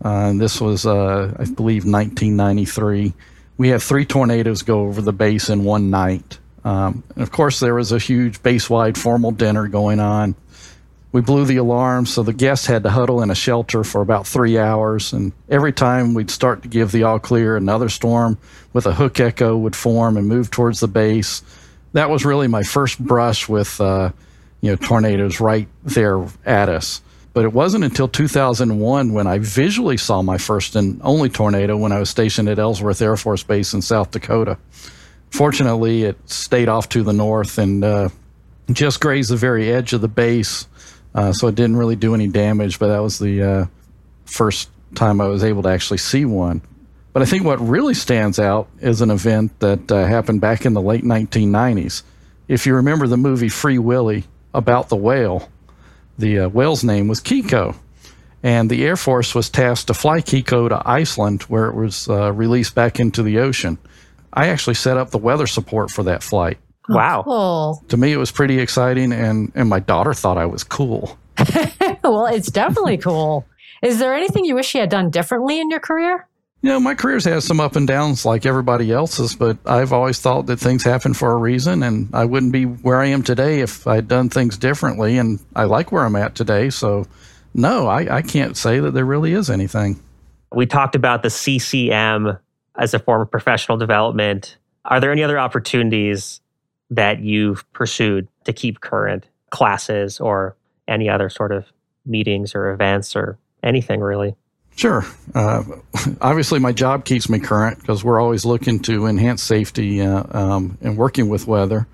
uh, 0.01 0.33
this 0.33 0.61
was, 0.61 0.85
uh, 0.85 1.33
I 1.37 1.45
believe, 1.45 1.85
1993. 1.85 3.13
We 3.57 3.69
had 3.69 3.81
three 3.81 4.05
tornadoes 4.05 4.61
go 4.61 4.81
over 4.81 5.01
the 5.01 5.13
base 5.13 5.49
in 5.49 5.63
one 5.63 5.89
night. 5.89 6.39
Um, 6.63 7.03
and 7.15 7.23
of 7.23 7.31
course, 7.31 7.59
there 7.59 7.75
was 7.75 7.91
a 7.91 7.99
huge 7.99 8.41
base 8.41 8.69
wide 8.69 8.97
formal 8.97 9.31
dinner 9.31 9.67
going 9.67 9.99
on. 9.99 10.35
We 11.11 11.21
blew 11.21 11.45
the 11.45 11.57
alarm, 11.57 12.05
so 12.05 12.21
the 12.21 12.33
guests 12.33 12.67
had 12.67 12.83
to 12.83 12.91
huddle 12.91 13.23
in 13.23 13.31
a 13.31 13.35
shelter 13.35 13.83
for 13.83 14.01
about 14.01 14.27
three 14.27 14.59
hours. 14.59 15.11
And 15.11 15.33
every 15.49 15.73
time 15.73 16.13
we'd 16.13 16.29
start 16.29 16.61
to 16.61 16.67
give 16.67 16.91
the 16.91 17.03
all 17.03 17.19
clear, 17.19 17.57
another 17.57 17.89
storm 17.89 18.37
with 18.73 18.85
a 18.85 18.93
hook 18.93 19.19
echo 19.19 19.57
would 19.57 19.75
form 19.75 20.17
and 20.17 20.27
move 20.27 20.51
towards 20.51 20.81
the 20.81 20.87
base. 20.87 21.41
That 21.93 22.11
was 22.11 22.25
really 22.25 22.47
my 22.47 22.61
first 22.61 22.99
brush 22.99 23.49
with, 23.49 23.81
uh, 23.81 24.11
you 24.61 24.69
know, 24.69 24.75
tornadoes 24.75 25.39
right 25.39 25.67
there 25.83 26.23
at 26.45 26.69
us. 26.69 27.01
But 27.33 27.45
it 27.45 27.53
wasn't 27.53 27.83
until 27.83 28.07
2001 28.07 29.13
when 29.13 29.27
I 29.27 29.37
visually 29.37 29.97
saw 29.97 30.21
my 30.21 30.37
first 30.37 30.75
and 30.75 30.99
only 31.03 31.29
tornado 31.29 31.77
when 31.77 31.91
I 31.91 31.99
was 31.99 32.09
stationed 32.09 32.49
at 32.49 32.59
Ellsworth 32.59 33.01
Air 33.01 33.15
Force 33.15 33.43
Base 33.43 33.73
in 33.73 33.81
South 33.81 34.11
Dakota. 34.11 34.57
Fortunately, 35.29 36.03
it 36.03 36.17
stayed 36.29 36.69
off 36.69 36.89
to 36.89 37.03
the 37.03 37.13
north 37.13 37.59
and 37.59 37.83
uh, 37.83 38.09
just 38.71 38.99
grazed 38.99 39.31
the 39.31 39.37
very 39.37 39.71
edge 39.71 39.93
of 39.93 40.01
the 40.01 40.07
base, 40.07 40.67
uh, 41.13 41.31
so 41.31 41.47
it 41.47 41.55
didn't 41.55 41.77
really 41.77 41.95
do 41.95 42.15
any 42.15 42.27
damage. 42.27 42.79
But 42.79 42.87
that 42.87 42.99
was 42.99 43.19
the 43.19 43.41
uh, 43.43 43.65
first 44.25 44.69
time 44.95 45.21
I 45.21 45.27
was 45.27 45.43
able 45.43 45.63
to 45.63 45.69
actually 45.69 45.97
see 45.97 46.25
one. 46.25 46.61
But 47.13 47.23
I 47.23 47.25
think 47.25 47.43
what 47.43 47.59
really 47.59 47.93
stands 47.93 48.39
out 48.39 48.69
is 48.79 49.01
an 49.01 49.11
event 49.11 49.59
that 49.59 49.91
uh, 49.91 50.05
happened 50.05 50.41
back 50.41 50.65
in 50.65 50.73
the 50.73 50.81
late 50.81 51.03
1990s. 51.03 52.03
If 52.47 52.65
you 52.65 52.75
remember 52.75 53.07
the 53.07 53.17
movie 53.17 53.49
Free 53.49 53.79
Willy 53.79 54.25
about 54.53 54.89
the 54.89 54.95
whale, 54.95 55.49
the 56.19 56.39
uh, 56.39 56.49
whale's 56.49 56.83
name 56.83 57.07
was 57.07 57.19
Keiko. 57.21 57.75
And 58.41 58.69
the 58.69 58.85
Air 58.85 58.95
Force 58.95 59.35
was 59.35 59.49
tasked 59.49 59.87
to 59.87 59.93
fly 59.93 60.19
Keiko 60.19 60.69
to 60.69 60.81
Iceland, 60.85 61.43
where 61.43 61.65
it 61.65 61.75
was 61.75 62.07
uh, 62.07 62.31
released 62.31 62.73
back 62.73 62.99
into 62.99 63.21
the 63.21 63.39
ocean. 63.39 63.77
I 64.31 64.47
actually 64.47 64.75
set 64.75 64.97
up 64.97 65.09
the 65.09 65.17
weather 65.17 65.47
support 65.47 65.91
for 65.91 66.03
that 66.03 66.23
flight. 66.23 66.57
Oh, 66.89 66.95
wow. 66.95 67.23
Cool. 67.23 67.83
To 67.89 67.97
me, 67.97 68.13
it 68.13 68.17
was 68.17 68.31
pretty 68.31 68.59
exciting, 68.59 69.11
and, 69.11 69.51
and 69.55 69.67
my 69.67 69.79
daughter 69.79 70.13
thought 70.13 70.37
I 70.37 70.45
was 70.45 70.63
cool. 70.63 71.17
well, 72.03 72.27
it's 72.27 72.49
definitely 72.49 72.97
cool. 72.97 73.45
Is 73.81 73.99
there 73.99 74.13
anything 74.13 74.45
you 74.45 74.55
wish 74.55 74.73
you 74.73 74.81
had 74.81 74.89
done 74.89 75.09
differently 75.09 75.59
in 75.59 75.69
your 75.69 75.79
career? 75.81 76.28
You 76.61 76.69
know, 76.69 76.79
my 76.79 76.93
career's 76.93 77.23
had 77.23 77.41
some 77.41 77.61
up 77.61 77.77
and 77.77 77.87
downs 77.87 78.25
like 78.25 78.45
everybody 78.45 78.91
else's, 78.91 79.33
but 79.33 79.57
I've 79.65 79.93
always 79.93 80.19
thought 80.19 80.47
that 80.47 80.59
things 80.59 80.83
happen 80.83 81.13
for 81.13 81.31
a 81.31 81.37
reason, 81.37 81.83
and 81.83 82.09
I 82.13 82.25
wouldn't 82.25 82.51
be 82.51 82.65
where 82.65 82.99
I 82.99 83.07
am 83.07 83.23
today 83.23 83.61
if 83.61 83.87
I'd 83.87 84.09
done 84.09 84.29
things 84.29 84.57
differently. 84.57 85.17
And 85.17 85.39
I 85.55 85.63
like 85.63 85.93
where 85.93 86.03
I'm 86.03 86.17
at 86.17 86.35
today, 86.35 86.69
so 86.69 87.05
no, 87.53 87.87
I, 87.87 88.17
I 88.17 88.21
can't 88.21 88.57
say 88.57 88.81
that 88.81 88.91
there 88.91 89.05
really 89.05 89.31
is 89.31 89.49
anything. 89.49 90.03
We 90.53 90.65
talked 90.65 90.95
about 90.95 91.23
the 91.23 91.29
CCM 91.29 92.37
as 92.77 92.93
a 92.93 92.99
form 92.99 93.21
of 93.21 93.31
professional 93.31 93.77
development. 93.77 94.57
Are 94.83 94.99
there 94.99 95.13
any 95.13 95.23
other 95.23 95.39
opportunities 95.39 96.41
that 96.89 97.21
you've 97.21 97.71
pursued 97.71 98.27
to 98.43 98.51
keep 98.51 98.81
current 98.81 99.25
classes 99.49 100.19
or 100.19 100.57
any 100.89 101.09
other 101.09 101.29
sort 101.29 101.53
of 101.53 101.71
meetings 102.05 102.53
or 102.53 102.71
events 102.71 103.15
or 103.15 103.37
anything 103.63 104.01
really? 104.01 104.35
Sure. 104.79 105.05
Uh, 105.35 105.63
obviously, 106.21 106.57
my 106.57 106.71
job 106.71 107.03
keeps 107.03 107.27
me 107.27 107.37
current 107.37 107.81
because 107.81 108.01
we're 108.01 108.21
always 108.21 108.45
looking 108.45 108.79
to 108.83 109.07
enhance 109.07 109.43
safety 109.43 109.99
uh, 109.99 110.23
um, 110.31 110.77
and 110.79 110.95
working 110.95 111.27
with 111.27 111.45
weather. 111.47 111.85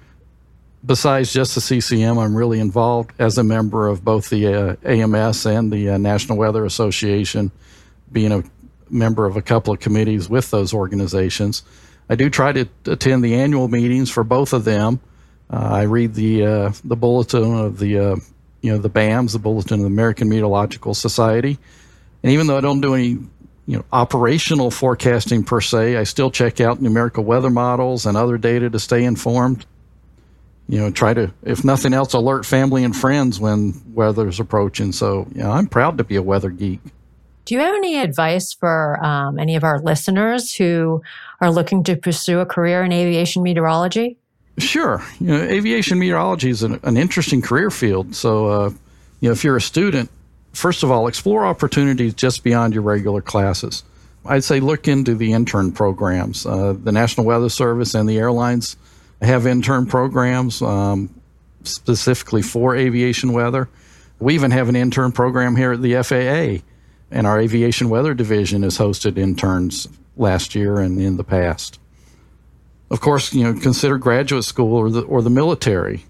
Besides 0.85 1.33
just 1.33 1.55
the 1.55 1.61
CCM, 1.61 2.19
I'm 2.19 2.35
really 2.35 2.59
involved 2.59 3.11
as 3.17 3.39
a 3.39 3.43
member 3.43 3.87
of 3.87 4.05
both 4.05 4.29
the 4.29 4.45
uh, 4.45 4.75
AMS 4.85 5.47
and 5.47 5.73
the 5.73 5.89
uh, 5.89 5.97
National 5.97 6.37
Weather 6.37 6.63
Association, 6.63 7.49
being 8.11 8.31
a 8.31 8.43
member 8.87 9.25
of 9.25 9.35
a 9.35 9.41
couple 9.41 9.73
of 9.73 9.79
committees 9.79 10.29
with 10.29 10.51
those 10.51 10.71
organizations. 10.71 11.63
I 12.07 12.13
do 12.13 12.29
try 12.29 12.51
to 12.51 12.69
attend 12.85 13.23
the 13.23 13.33
annual 13.33 13.67
meetings 13.67 14.11
for 14.11 14.23
both 14.23 14.53
of 14.53 14.63
them. 14.63 14.99
Uh, 15.49 15.55
I 15.55 15.81
read 15.85 16.13
the 16.13 16.45
uh, 16.45 16.71
the 16.83 16.95
bulletin 16.95 17.51
of 17.51 17.79
the 17.79 17.87
you 17.87 18.71
know 18.71 18.77
the 18.77 18.91
BAMS, 18.91 19.33
the 19.33 19.39
Bulletin 19.39 19.79
of 19.79 19.81
the 19.81 19.87
American 19.87 20.29
Meteorological 20.29 20.93
Society, 20.93 21.57
and 22.25 22.33
even 22.33 22.47
though 22.47 22.57
I 22.57 22.61
don't 22.61 22.81
do 22.81 22.95
any 22.95 23.09
you 23.67 23.77
know 23.77 23.85
operational 23.93 24.71
forecasting 24.71 25.43
per 25.43 25.61
se, 25.61 25.95
I 25.95 26.05
still 26.05 26.31
check 26.31 26.59
out 26.59 26.81
numerical 26.81 27.23
weather 27.23 27.51
models 27.51 28.07
and 28.07 28.17
other 28.17 28.39
data 28.39 28.67
to 28.67 28.79
stay 28.79 29.03
informed. 29.03 29.63
You 30.67 30.79
know, 30.79 30.89
try 30.89 31.13
to, 31.13 31.31
if 31.43 31.63
nothing 31.63 31.93
else, 31.93 32.13
alert 32.13 32.43
family 32.43 32.83
and 32.83 32.95
friends 32.95 33.39
when 33.39 33.79
weather's 33.93 34.39
approaching. 34.39 34.91
So, 34.91 35.27
yeah, 35.35 35.51
I'm 35.51 35.67
proud 35.67 35.99
to 35.99 36.03
be 36.03 36.15
a 36.15 36.23
weather 36.23 36.49
geek. 36.49 36.79
Do 37.45 37.53
you 37.53 37.61
have 37.61 37.75
any 37.75 37.99
advice 37.99 38.53
for 38.53 38.99
um, 39.05 39.37
any 39.37 39.55
of 39.55 39.63
our 39.63 39.79
listeners 39.79 40.51
who 40.55 41.03
are 41.41 41.51
looking 41.51 41.83
to 41.83 41.95
pursue 41.95 42.39
a 42.39 42.45
career 42.47 42.83
in 42.83 42.91
aviation 42.91 43.43
meteorology? 43.43 44.17
Sure. 44.57 45.05
You 45.19 45.27
know, 45.27 45.41
aviation 45.43 45.99
meteorology 45.99 46.49
is 46.49 46.63
an, 46.63 46.79
an 46.81 46.97
interesting 46.97 47.43
career 47.43 47.69
field. 47.69 48.15
So, 48.15 48.47
uh, 48.47 48.69
you 49.19 49.29
know, 49.29 49.33
if 49.33 49.43
you're 49.43 49.57
a 49.57 49.61
student, 49.61 50.09
first 50.55 50.83
of 50.83 50.91
all, 50.91 51.07
explore 51.07 51.45
opportunities 51.45 52.13
just 52.13 52.43
beyond 52.43 52.73
your 52.73 52.83
regular 52.83 53.21
classes. 53.21 53.83
I'd 54.25 54.43
say 54.43 54.59
look 54.59 54.87
into 54.87 55.13
the 55.15 55.33
intern 55.33 55.71
programs. 55.71 56.45
Uh, 56.45 56.73
the 56.73 56.91
National 56.91 57.25
Weather 57.25 57.49
Service 57.49 57.93
and 57.93 58.09
the 58.09 58.17
airlines 58.17 58.75
have 59.21 59.45
intern 59.45 59.85
programs 59.85 60.61
um, 60.61 61.13
specifically 61.63 62.41
for 62.41 62.75
aviation 62.75 63.33
weather. 63.33 63.69
We 64.19 64.33
even 64.33 64.51
have 64.51 64.69
an 64.69 64.75
intern 64.75 65.11
program 65.11 65.55
here 65.55 65.73
at 65.73 65.81
the 65.81 66.01
FAA 66.01 66.63
and 67.11 67.27
our 67.27 67.39
aviation 67.39 67.89
weather 67.89 68.13
division 68.13 68.63
has 68.63 68.77
hosted 68.77 69.17
interns 69.17 69.87
last 70.17 70.55
year 70.55 70.79
and 70.79 70.99
in 70.99 71.17
the 71.17 71.23
past. 71.23 71.79
Of 72.91 73.01
course, 73.01 73.33
you 73.33 73.43
know, 73.43 73.59
consider 73.59 73.97
graduate 73.97 74.43
school 74.43 74.75
or 74.75 74.89
the 74.89 75.01
or 75.01 75.21
the 75.21 75.29
military, 75.29 76.05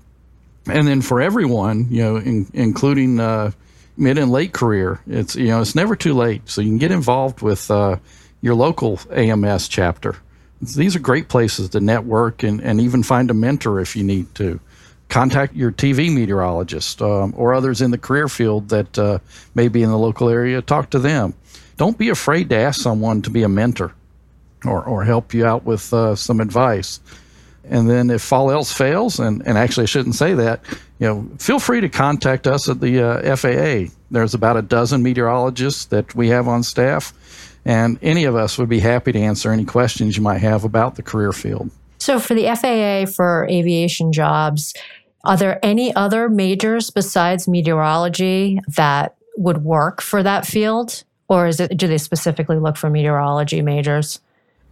and 0.67 0.87
then 0.87 1.01
for 1.01 1.21
everyone, 1.21 1.87
you 1.89 2.03
know, 2.03 2.17
in, 2.17 2.47
including 2.53 3.19
uh, 3.19 3.51
mid 3.97 4.17
and 4.17 4.31
late 4.31 4.53
career, 4.53 5.01
it's 5.07 5.35
you 5.35 5.47
know 5.47 5.61
it's 5.61 5.75
never 5.75 5.95
too 5.95 6.13
late. 6.13 6.49
So 6.49 6.61
you 6.61 6.69
can 6.69 6.77
get 6.77 6.91
involved 6.91 7.41
with 7.41 7.69
uh, 7.71 7.97
your 8.41 8.55
local 8.55 8.99
AMS 9.11 9.67
chapter. 9.67 10.15
These 10.61 10.95
are 10.95 10.99
great 10.99 11.27
places 11.27 11.69
to 11.69 11.79
network 11.79 12.43
and, 12.43 12.61
and 12.61 12.79
even 12.79 13.03
find 13.03 13.29
a 13.29 13.33
mentor 13.33 13.79
if 13.79 13.95
you 13.95 14.03
need 14.03 14.33
to 14.35 14.59
contact 15.09 15.53
your 15.53 15.71
TV 15.71 16.13
meteorologist 16.13 17.01
um, 17.01 17.33
or 17.37 17.53
others 17.53 17.81
in 17.81 17.91
the 17.91 17.97
career 17.97 18.27
field 18.27 18.69
that 18.69 18.97
uh, 18.97 19.19
may 19.53 19.67
be 19.67 19.83
in 19.83 19.89
the 19.89 19.97
local 19.97 20.29
area. 20.29 20.61
Talk 20.61 20.89
to 20.91 20.99
them. 20.99 21.33
Don't 21.77 21.97
be 21.97 22.09
afraid 22.09 22.49
to 22.49 22.55
ask 22.55 22.81
someone 22.81 23.21
to 23.23 23.29
be 23.29 23.43
a 23.43 23.49
mentor 23.49 23.93
or, 24.63 24.83
or 24.83 25.03
help 25.03 25.33
you 25.33 25.45
out 25.45 25.65
with 25.65 25.93
uh, 25.93 26.15
some 26.15 26.39
advice. 26.39 26.99
And 27.69 27.89
then 27.89 28.09
if 28.09 28.31
all 28.31 28.51
else 28.51 28.71
fails, 28.71 29.19
and, 29.19 29.45
and 29.45 29.57
actually 29.57 29.83
I 29.83 29.87
shouldn't 29.87 30.15
say 30.15 30.33
that, 30.33 30.61
you 30.99 31.07
know, 31.07 31.29
feel 31.39 31.59
free 31.59 31.81
to 31.81 31.89
contact 31.89 32.47
us 32.47 32.69
at 32.69 32.79
the 32.79 33.01
uh, 33.01 33.35
FAA. 33.35 33.93
There's 34.11 34.33
about 34.33 34.57
a 34.57 34.61
dozen 34.61 35.03
meteorologists 35.03 35.85
that 35.85 36.15
we 36.15 36.29
have 36.29 36.47
on 36.47 36.63
staff, 36.63 37.13
and 37.65 37.97
any 38.01 38.25
of 38.25 38.35
us 38.35 38.57
would 38.57 38.69
be 38.69 38.79
happy 38.79 39.11
to 39.11 39.19
answer 39.19 39.51
any 39.51 39.65
questions 39.65 40.15
you 40.15 40.23
might 40.23 40.39
have 40.39 40.63
about 40.63 40.95
the 40.95 41.03
career 41.03 41.33
field. 41.33 41.69
So, 41.97 42.19
for 42.19 42.35
the 42.35 42.45
FAA 42.55 43.11
for 43.11 43.47
aviation 43.49 44.11
jobs, 44.11 44.73
are 45.23 45.37
there 45.37 45.59
any 45.63 45.93
other 45.95 46.29
majors 46.29 46.91
besides 46.91 47.47
meteorology 47.47 48.61
that 48.75 49.15
would 49.37 49.63
work 49.63 50.01
for 50.01 50.21
that 50.21 50.45
field? 50.45 51.03
Or 51.27 51.47
is 51.47 51.59
it 51.59 51.75
do 51.75 51.87
they 51.87 51.97
specifically 51.97 52.59
look 52.59 52.77
for 52.77 52.89
meteorology 52.89 53.61
majors? 53.61 54.19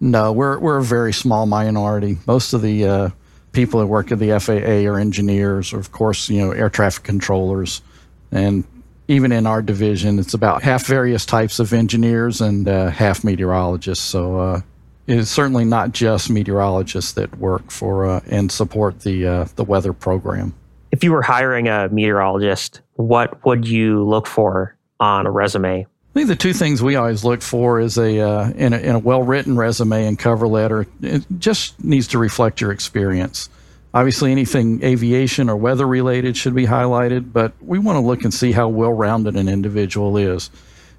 No, 0.04 0.34
we're 0.34 0.60
we're 0.60 0.80
a 0.80 0.84
very 0.84 1.13
small 1.13 1.46
minority. 1.46 2.18
Most 2.28 2.52
of 2.52 2.62
the 2.62 2.86
uh, 2.86 3.10
people 3.54 3.80
that 3.80 3.88
work 3.88 4.12
at 4.12 4.20
the 4.20 4.38
FAA 4.38 4.86
are 4.92 5.00
engineers, 5.00 5.72
or 5.72 5.80
of 5.80 5.94
course, 5.94 6.30
you 6.30 6.39
know, 6.39 6.52
air 6.52 6.70
traffic 6.70 7.06
controllers, 7.06 7.82
and 8.30 8.66
even 9.08 9.32
in 9.32 9.48
our 9.48 9.62
division, 9.62 10.20
it's 10.20 10.34
about 10.34 10.62
half 10.62 10.86
various 10.88 11.26
types 11.26 11.58
of 11.58 11.72
engineers 11.72 12.42
and 12.42 12.68
uh, 12.68 12.89
half 12.89 13.24
meteorologists. 13.24 14.04
So 14.04 14.42
uh, 14.42 14.62
it's 15.08 15.30
certainly 15.30 15.63
not 15.63 15.94
just 15.94 16.30
meteorologists 16.30 17.13
that 17.13 17.38
work 17.38 17.72
for 17.72 18.06
uh, 18.06 18.20
and 18.28 18.52
support 18.52 19.00
the 19.00 19.26
uh, 19.26 19.48
the 19.56 19.63
weather 19.63 19.94
program. 19.94 20.54
If 20.92 21.02
you 21.06 21.13
were 21.13 21.22
hiring 21.22 21.70
a 21.70 21.88
meteorologist, 21.88 22.82
what 22.96 23.46
would 23.46 23.66
you 23.66 24.04
look 24.04 24.28
for 24.28 24.76
on 25.00 25.28
a 25.28 25.32
resume? 25.32 25.88
I 26.13 26.19
think 26.19 26.28
the 26.28 26.36
two 26.36 26.54
things 26.54 26.84
we 26.84 26.95
always 26.95 27.23
look 27.23 27.41
for 27.41 27.80
is 27.80 27.97
a 27.97 28.19
uh, 28.19 28.52
in 28.52 28.73
a, 28.73 28.78
in 28.78 28.95
a 28.95 28.99
well 28.99 29.23
written 29.23 29.58
resume 29.58 30.06
and 30.06 30.17
cover 30.17 30.47
letter. 30.47 30.86
It 31.02 31.26
just 31.39 31.84
needs 31.84 32.08
to 32.10 32.19
reflect 32.19 32.62
your 32.62 32.71
experience. 32.71 33.49
Obviously, 33.95 34.32
anything 34.32 34.84
aviation 34.84 35.49
or 35.49 35.56
weather 35.56 35.88
related 35.88 36.38
should 36.38 36.56
be 36.56 36.65
highlighted, 36.65 37.32
but 37.34 37.54
we 37.62 37.80
want 37.80 37.95
to 37.97 37.99
look 37.99 38.23
and 38.23 38.34
see 38.34 38.52
how 38.52 38.67
well 38.67 38.93
rounded 38.93 39.36
an 39.36 39.47
individual 39.47 40.17
is 40.17 40.49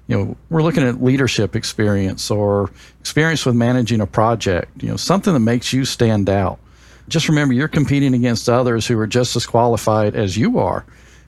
you 0.07 0.17
know, 0.17 0.37
we're 0.49 0.61
looking 0.61 0.83
at 0.83 1.03
leadership 1.03 1.55
experience 1.55 2.29
or 2.29 2.69
experience 2.99 3.45
with 3.45 3.55
managing 3.55 4.01
a 4.01 4.07
project, 4.07 4.83
you 4.83 4.89
know, 4.89 4.97
something 4.97 5.33
that 5.33 5.39
makes 5.39 5.73
you 5.73 5.83
stand 5.83 6.29
out. 6.29 6.59
Just 7.07 7.27
remember 7.27 7.53
you're 7.53 7.67
competing 7.67 8.13
against 8.13 8.49
others 8.49 8.85
who 8.87 8.97
are 8.99 9.07
just 9.07 9.35
as 9.35 9.45
qualified 9.45 10.15
as 10.15 10.37
you 10.37 10.59
are. 10.59 10.85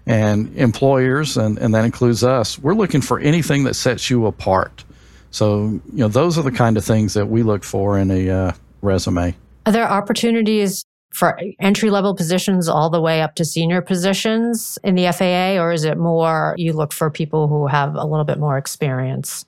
And 0.07 0.55
employers, 0.55 1.35
and, 1.37 1.57
and 1.57 1.73
that 1.75 1.83
includes 1.85 2.23
us, 2.23 2.57
we're 2.57 2.73
looking 2.73 3.01
for 3.01 3.19
anything 3.19 3.65
that 3.65 3.75
sets 3.75 4.09
you 4.09 4.25
apart. 4.25 4.85
So, 5.31 5.65
you 5.65 5.81
know, 5.99 6.07
those 6.07 6.37
are 6.37 6.43
the 6.43 6.51
kind 6.51 6.77
of 6.77 6.85
things 6.85 7.13
that 7.13 7.27
we 7.27 7.43
look 7.43 7.63
for 7.63 7.99
in 7.99 8.09
a 8.09 8.29
uh, 8.29 8.51
resume. 8.81 9.35
Are 9.65 9.71
there 9.71 9.89
opportunities 9.89 10.85
for 11.17 11.39
entry 11.59 11.89
level 11.89 12.15
positions 12.15 12.67
all 12.67 12.89
the 12.89 13.01
way 13.01 13.21
up 13.21 13.35
to 13.35 13.45
senior 13.45 13.81
positions 13.81 14.77
in 14.83 14.95
the 14.95 15.11
FAA, 15.11 15.61
or 15.61 15.71
is 15.71 15.83
it 15.83 15.97
more 15.97 16.53
you 16.57 16.73
look 16.73 16.93
for 16.93 17.09
people 17.09 17.47
who 17.47 17.67
have 17.67 17.95
a 17.95 18.05
little 18.05 18.25
bit 18.25 18.39
more 18.39 18.57
experience? 18.57 19.45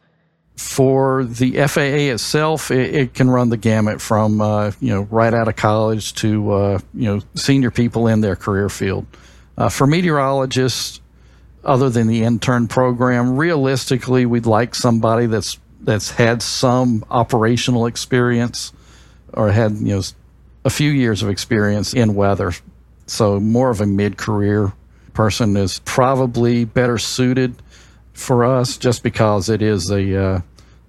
For 0.56 1.24
the 1.24 1.68
FAA 1.68 2.12
itself, 2.12 2.70
it, 2.70 2.94
it 2.94 3.14
can 3.14 3.30
run 3.30 3.50
the 3.50 3.58
gamut 3.58 4.02
from 4.02 4.42
uh, 4.42 4.72
you 4.82 4.90
know 4.90 5.04
right 5.04 5.34
out 5.34 5.48
of 5.48 5.56
college 5.56 6.14
to 6.16 6.52
uh, 6.52 6.80
you 6.94 7.06
know 7.06 7.22
senior 7.36 7.72
people 7.72 8.08
in 8.08 8.22
their 8.22 8.36
career 8.36 8.68
field. 8.68 9.06
Uh, 9.60 9.68
for 9.68 9.86
meteorologists, 9.86 11.02
other 11.66 11.90
than 11.90 12.08
the 12.08 12.24
intern 12.24 12.68
program, 12.68 13.36
realistically, 13.36 14.26
we'd 14.26 14.46
like 14.46 14.74
somebody 14.74 15.26
that's 15.26 15.60
that's 15.82 16.12
had 16.12 16.42
some 16.42 17.06
operational 17.10 17.86
experience 17.86 18.72
or 19.34 19.52
had 19.52 19.74
you 19.74 19.96
know 19.96 20.02
a 20.64 20.70
few 20.70 20.90
years 20.90 21.22
of 21.22 21.30
experience 21.30 21.94
in 21.94 22.16
weather. 22.16 22.54
So, 23.06 23.40
more 23.40 23.70
of 23.70 23.82
a 23.82 23.86
mid 23.86 24.18
career 24.18 24.72
person 25.14 25.58
is 25.58 25.80
probably 25.80 26.64
better 26.64 26.98
suited 26.98 27.56
for 28.14 28.46
us 28.46 28.78
just 28.78 29.04
because 29.04 29.50
it 29.50 29.62
is 29.62 29.92
a 29.92 30.16
uh, 30.16 30.42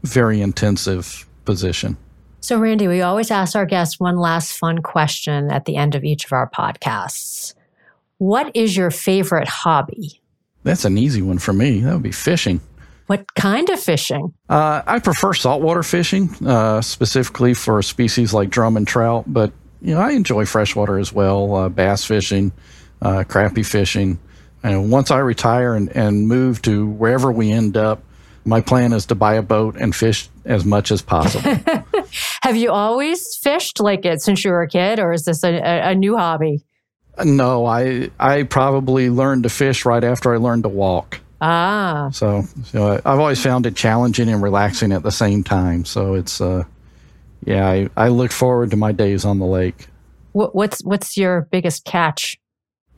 very 0.04 0.40
intensive 0.40 1.26
position. 1.44 1.96
So, 2.40 2.58
Randy, 2.58 2.86
we 2.86 3.02
always 3.02 3.32
ask 3.32 3.56
our 3.56 3.66
guests 3.66 3.98
one 3.98 4.16
last 4.16 4.52
fun 4.52 4.78
question 4.78 5.50
at 5.50 5.64
the 5.64 5.76
end 5.76 5.96
of 5.96 6.04
each 6.04 6.24
of 6.24 6.32
our 6.32 6.48
podcasts. 6.48 7.54
What 8.20 8.54
is 8.54 8.76
your 8.76 8.90
favorite 8.90 9.48
hobby? 9.48 10.20
That's 10.62 10.84
an 10.84 10.98
easy 10.98 11.22
one 11.22 11.38
for 11.38 11.54
me. 11.54 11.80
That 11.80 11.94
would 11.94 12.02
be 12.02 12.12
fishing. 12.12 12.60
What 13.06 13.34
kind 13.34 13.70
of 13.70 13.80
fishing? 13.80 14.34
Uh, 14.46 14.82
I 14.86 14.98
prefer 14.98 15.32
saltwater 15.32 15.82
fishing, 15.82 16.28
uh, 16.46 16.82
specifically 16.82 17.54
for 17.54 17.80
species 17.80 18.34
like 18.34 18.50
drum 18.50 18.76
and 18.76 18.86
trout, 18.86 19.24
but 19.26 19.52
you 19.80 19.94
know, 19.94 20.02
I 20.02 20.10
enjoy 20.10 20.44
freshwater 20.44 20.98
as 20.98 21.14
well, 21.14 21.54
uh, 21.54 21.68
bass 21.70 22.04
fishing, 22.04 22.52
uh, 23.00 23.24
crappie 23.26 23.64
fishing. 23.64 24.18
And 24.62 24.92
once 24.92 25.10
I 25.10 25.20
retire 25.20 25.72
and, 25.74 25.88
and 25.96 26.28
move 26.28 26.60
to 26.62 26.88
wherever 26.88 27.32
we 27.32 27.50
end 27.50 27.78
up, 27.78 28.02
my 28.44 28.60
plan 28.60 28.92
is 28.92 29.06
to 29.06 29.14
buy 29.14 29.36
a 29.36 29.42
boat 29.42 29.76
and 29.76 29.96
fish 29.96 30.28
as 30.44 30.66
much 30.66 30.90
as 30.90 31.00
possible. 31.00 31.58
Have 32.42 32.56
you 32.56 32.70
always 32.70 33.34
fished 33.42 33.80
like 33.80 34.04
it 34.04 34.20
since 34.20 34.44
you 34.44 34.50
were 34.50 34.60
a 34.60 34.68
kid, 34.68 34.98
or 34.98 35.14
is 35.14 35.22
this 35.22 35.42
a, 35.42 35.54
a, 35.54 35.90
a 35.92 35.94
new 35.94 36.18
hobby? 36.18 36.66
No, 37.24 37.66
I 37.66 38.10
I 38.18 38.44
probably 38.44 39.10
learned 39.10 39.42
to 39.42 39.48
fish 39.48 39.84
right 39.84 40.02
after 40.02 40.32
I 40.32 40.38
learned 40.38 40.62
to 40.64 40.68
walk. 40.68 41.20
Ah. 41.40 42.10
So, 42.12 42.42
so 42.64 43.00
I've 43.04 43.18
always 43.18 43.42
found 43.42 43.64
it 43.64 43.74
challenging 43.74 44.28
and 44.28 44.42
relaxing 44.42 44.92
at 44.92 45.02
the 45.02 45.10
same 45.10 45.42
time. 45.42 45.84
So 45.84 46.14
it's 46.14 46.40
uh, 46.40 46.64
yeah, 47.44 47.68
I, 47.68 47.88
I 47.96 48.08
look 48.08 48.30
forward 48.30 48.70
to 48.72 48.76
my 48.76 48.92
days 48.92 49.24
on 49.24 49.38
the 49.38 49.46
lake. 49.46 49.88
What, 50.32 50.54
what's 50.54 50.84
what's 50.84 51.16
your 51.16 51.42
biggest 51.50 51.84
catch? 51.84 52.38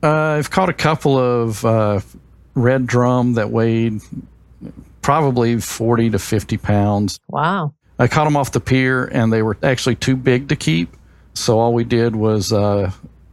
Uh, 0.03 0.11
I've 0.11 0.51
caught 0.51 0.69
a 0.69 0.75
couple 0.75 1.17
of 1.19 1.65
uh, 1.65 2.01
red 2.55 2.87
drum 2.87 3.35
that 3.35 3.51
weighed 3.51 4.01
probably 5.01 5.61
40 5.61 6.11
to 6.11 6.19
50 6.19 6.57
pounds. 6.59 7.21
Wow. 7.29 7.75
I 7.99 8.09
caught 8.09 8.25
them 8.25 8.37
off 8.37 8.53
the 8.53 8.61
pier 8.61 9.05
and 9.05 9.33
they 9.33 9.43
were 9.43 9.57
actually 9.63 9.95
too 9.95 10.17
big 10.17 10.49
to 10.49 10.57
keep. 10.57 10.97
So 11.35 11.59
all 11.59 11.73
we 11.73 11.85
did 11.85 12.17
was 12.17 12.53
uh, 12.53 12.91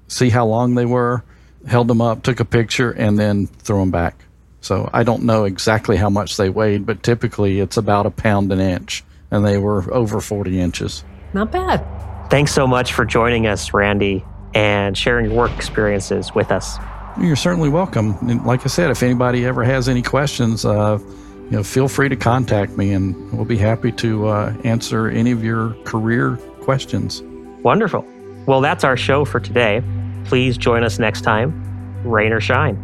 see 0.09 0.29
how 0.29 0.45
long 0.45 0.75
they 0.75 0.85
were, 0.85 1.23
held 1.65 1.87
them 1.87 2.01
up, 2.01 2.23
took 2.23 2.41
a 2.41 2.45
picture, 2.45 2.91
and 2.91 3.17
then 3.17 3.47
threw 3.47 3.79
them 3.79 3.91
back. 3.91 4.25
So 4.61 4.89
I 4.91 5.03
don't 5.03 5.23
know 5.23 5.45
exactly 5.45 5.95
how 5.95 6.09
much 6.09 6.35
they 6.35 6.49
weighed, 6.49 6.85
but 6.85 7.01
typically 7.01 7.61
it's 7.61 7.77
about 7.77 8.05
a 8.05 8.11
pound 8.11 8.51
an 8.51 8.59
inch 8.59 9.05
and 9.31 9.45
they 9.45 9.57
were 9.57 9.91
over 9.93 10.19
40 10.19 10.59
inches. 10.59 11.03
Not 11.33 11.51
bad. 11.51 11.85
Thanks 12.29 12.51
so 12.51 12.67
much 12.67 12.93
for 12.93 13.05
joining 13.05 13.47
us, 13.47 13.73
Randy, 13.73 14.23
and 14.53 14.97
sharing 14.97 15.25
your 15.25 15.35
work 15.35 15.55
experiences 15.55 16.33
with 16.33 16.51
us. 16.51 16.77
You're 17.19 17.35
certainly 17.35 17.69
welcome. 17.69 18.17
And 18.27 18.45
like 18.45 18.61
I 18.65 18.67
said, 18.67 18.91
if 18.91 19.03
anybody 19.03 19.45
ever 19.45 19.63
has 19.63 19.89
any 19.89 20.01
questions, 20.01 20.65
uh, 20.65 20.99
you 20.99 21.57
know, 21.57 21.63
feel 21.63 21.87
free 21.87 22.09
to 22.09 22.15
contact 22.15 22.77
me, 22.77 22.93
and 22.93 23.31
we'll 23.33 23.45
be 23.45 23.57
happy 23.57 23.91
to 23.93 24.27
uh, 24.27 24.55
answer 24.63 25.07
any 25.07 25.31
of 25.31 25.43
your 25.43 25.73
career 25.83 26.35
questions. 26.61 27.23
Wonderful. 27.63 28.05
Well, 28.45 28.61
that's 28.61 28.83
our 28.83 28.95
show 28.95 29.25
for 29.25 29.39
today. 29.39 29.81
Please 30.29 30.59
join 30.59 30.83
us 30.83 30.99
next 30.99 31.21
time, 31.21 31.51
rain 32.07 32.31
or 32.31 32.39
shine. 32.39 32.77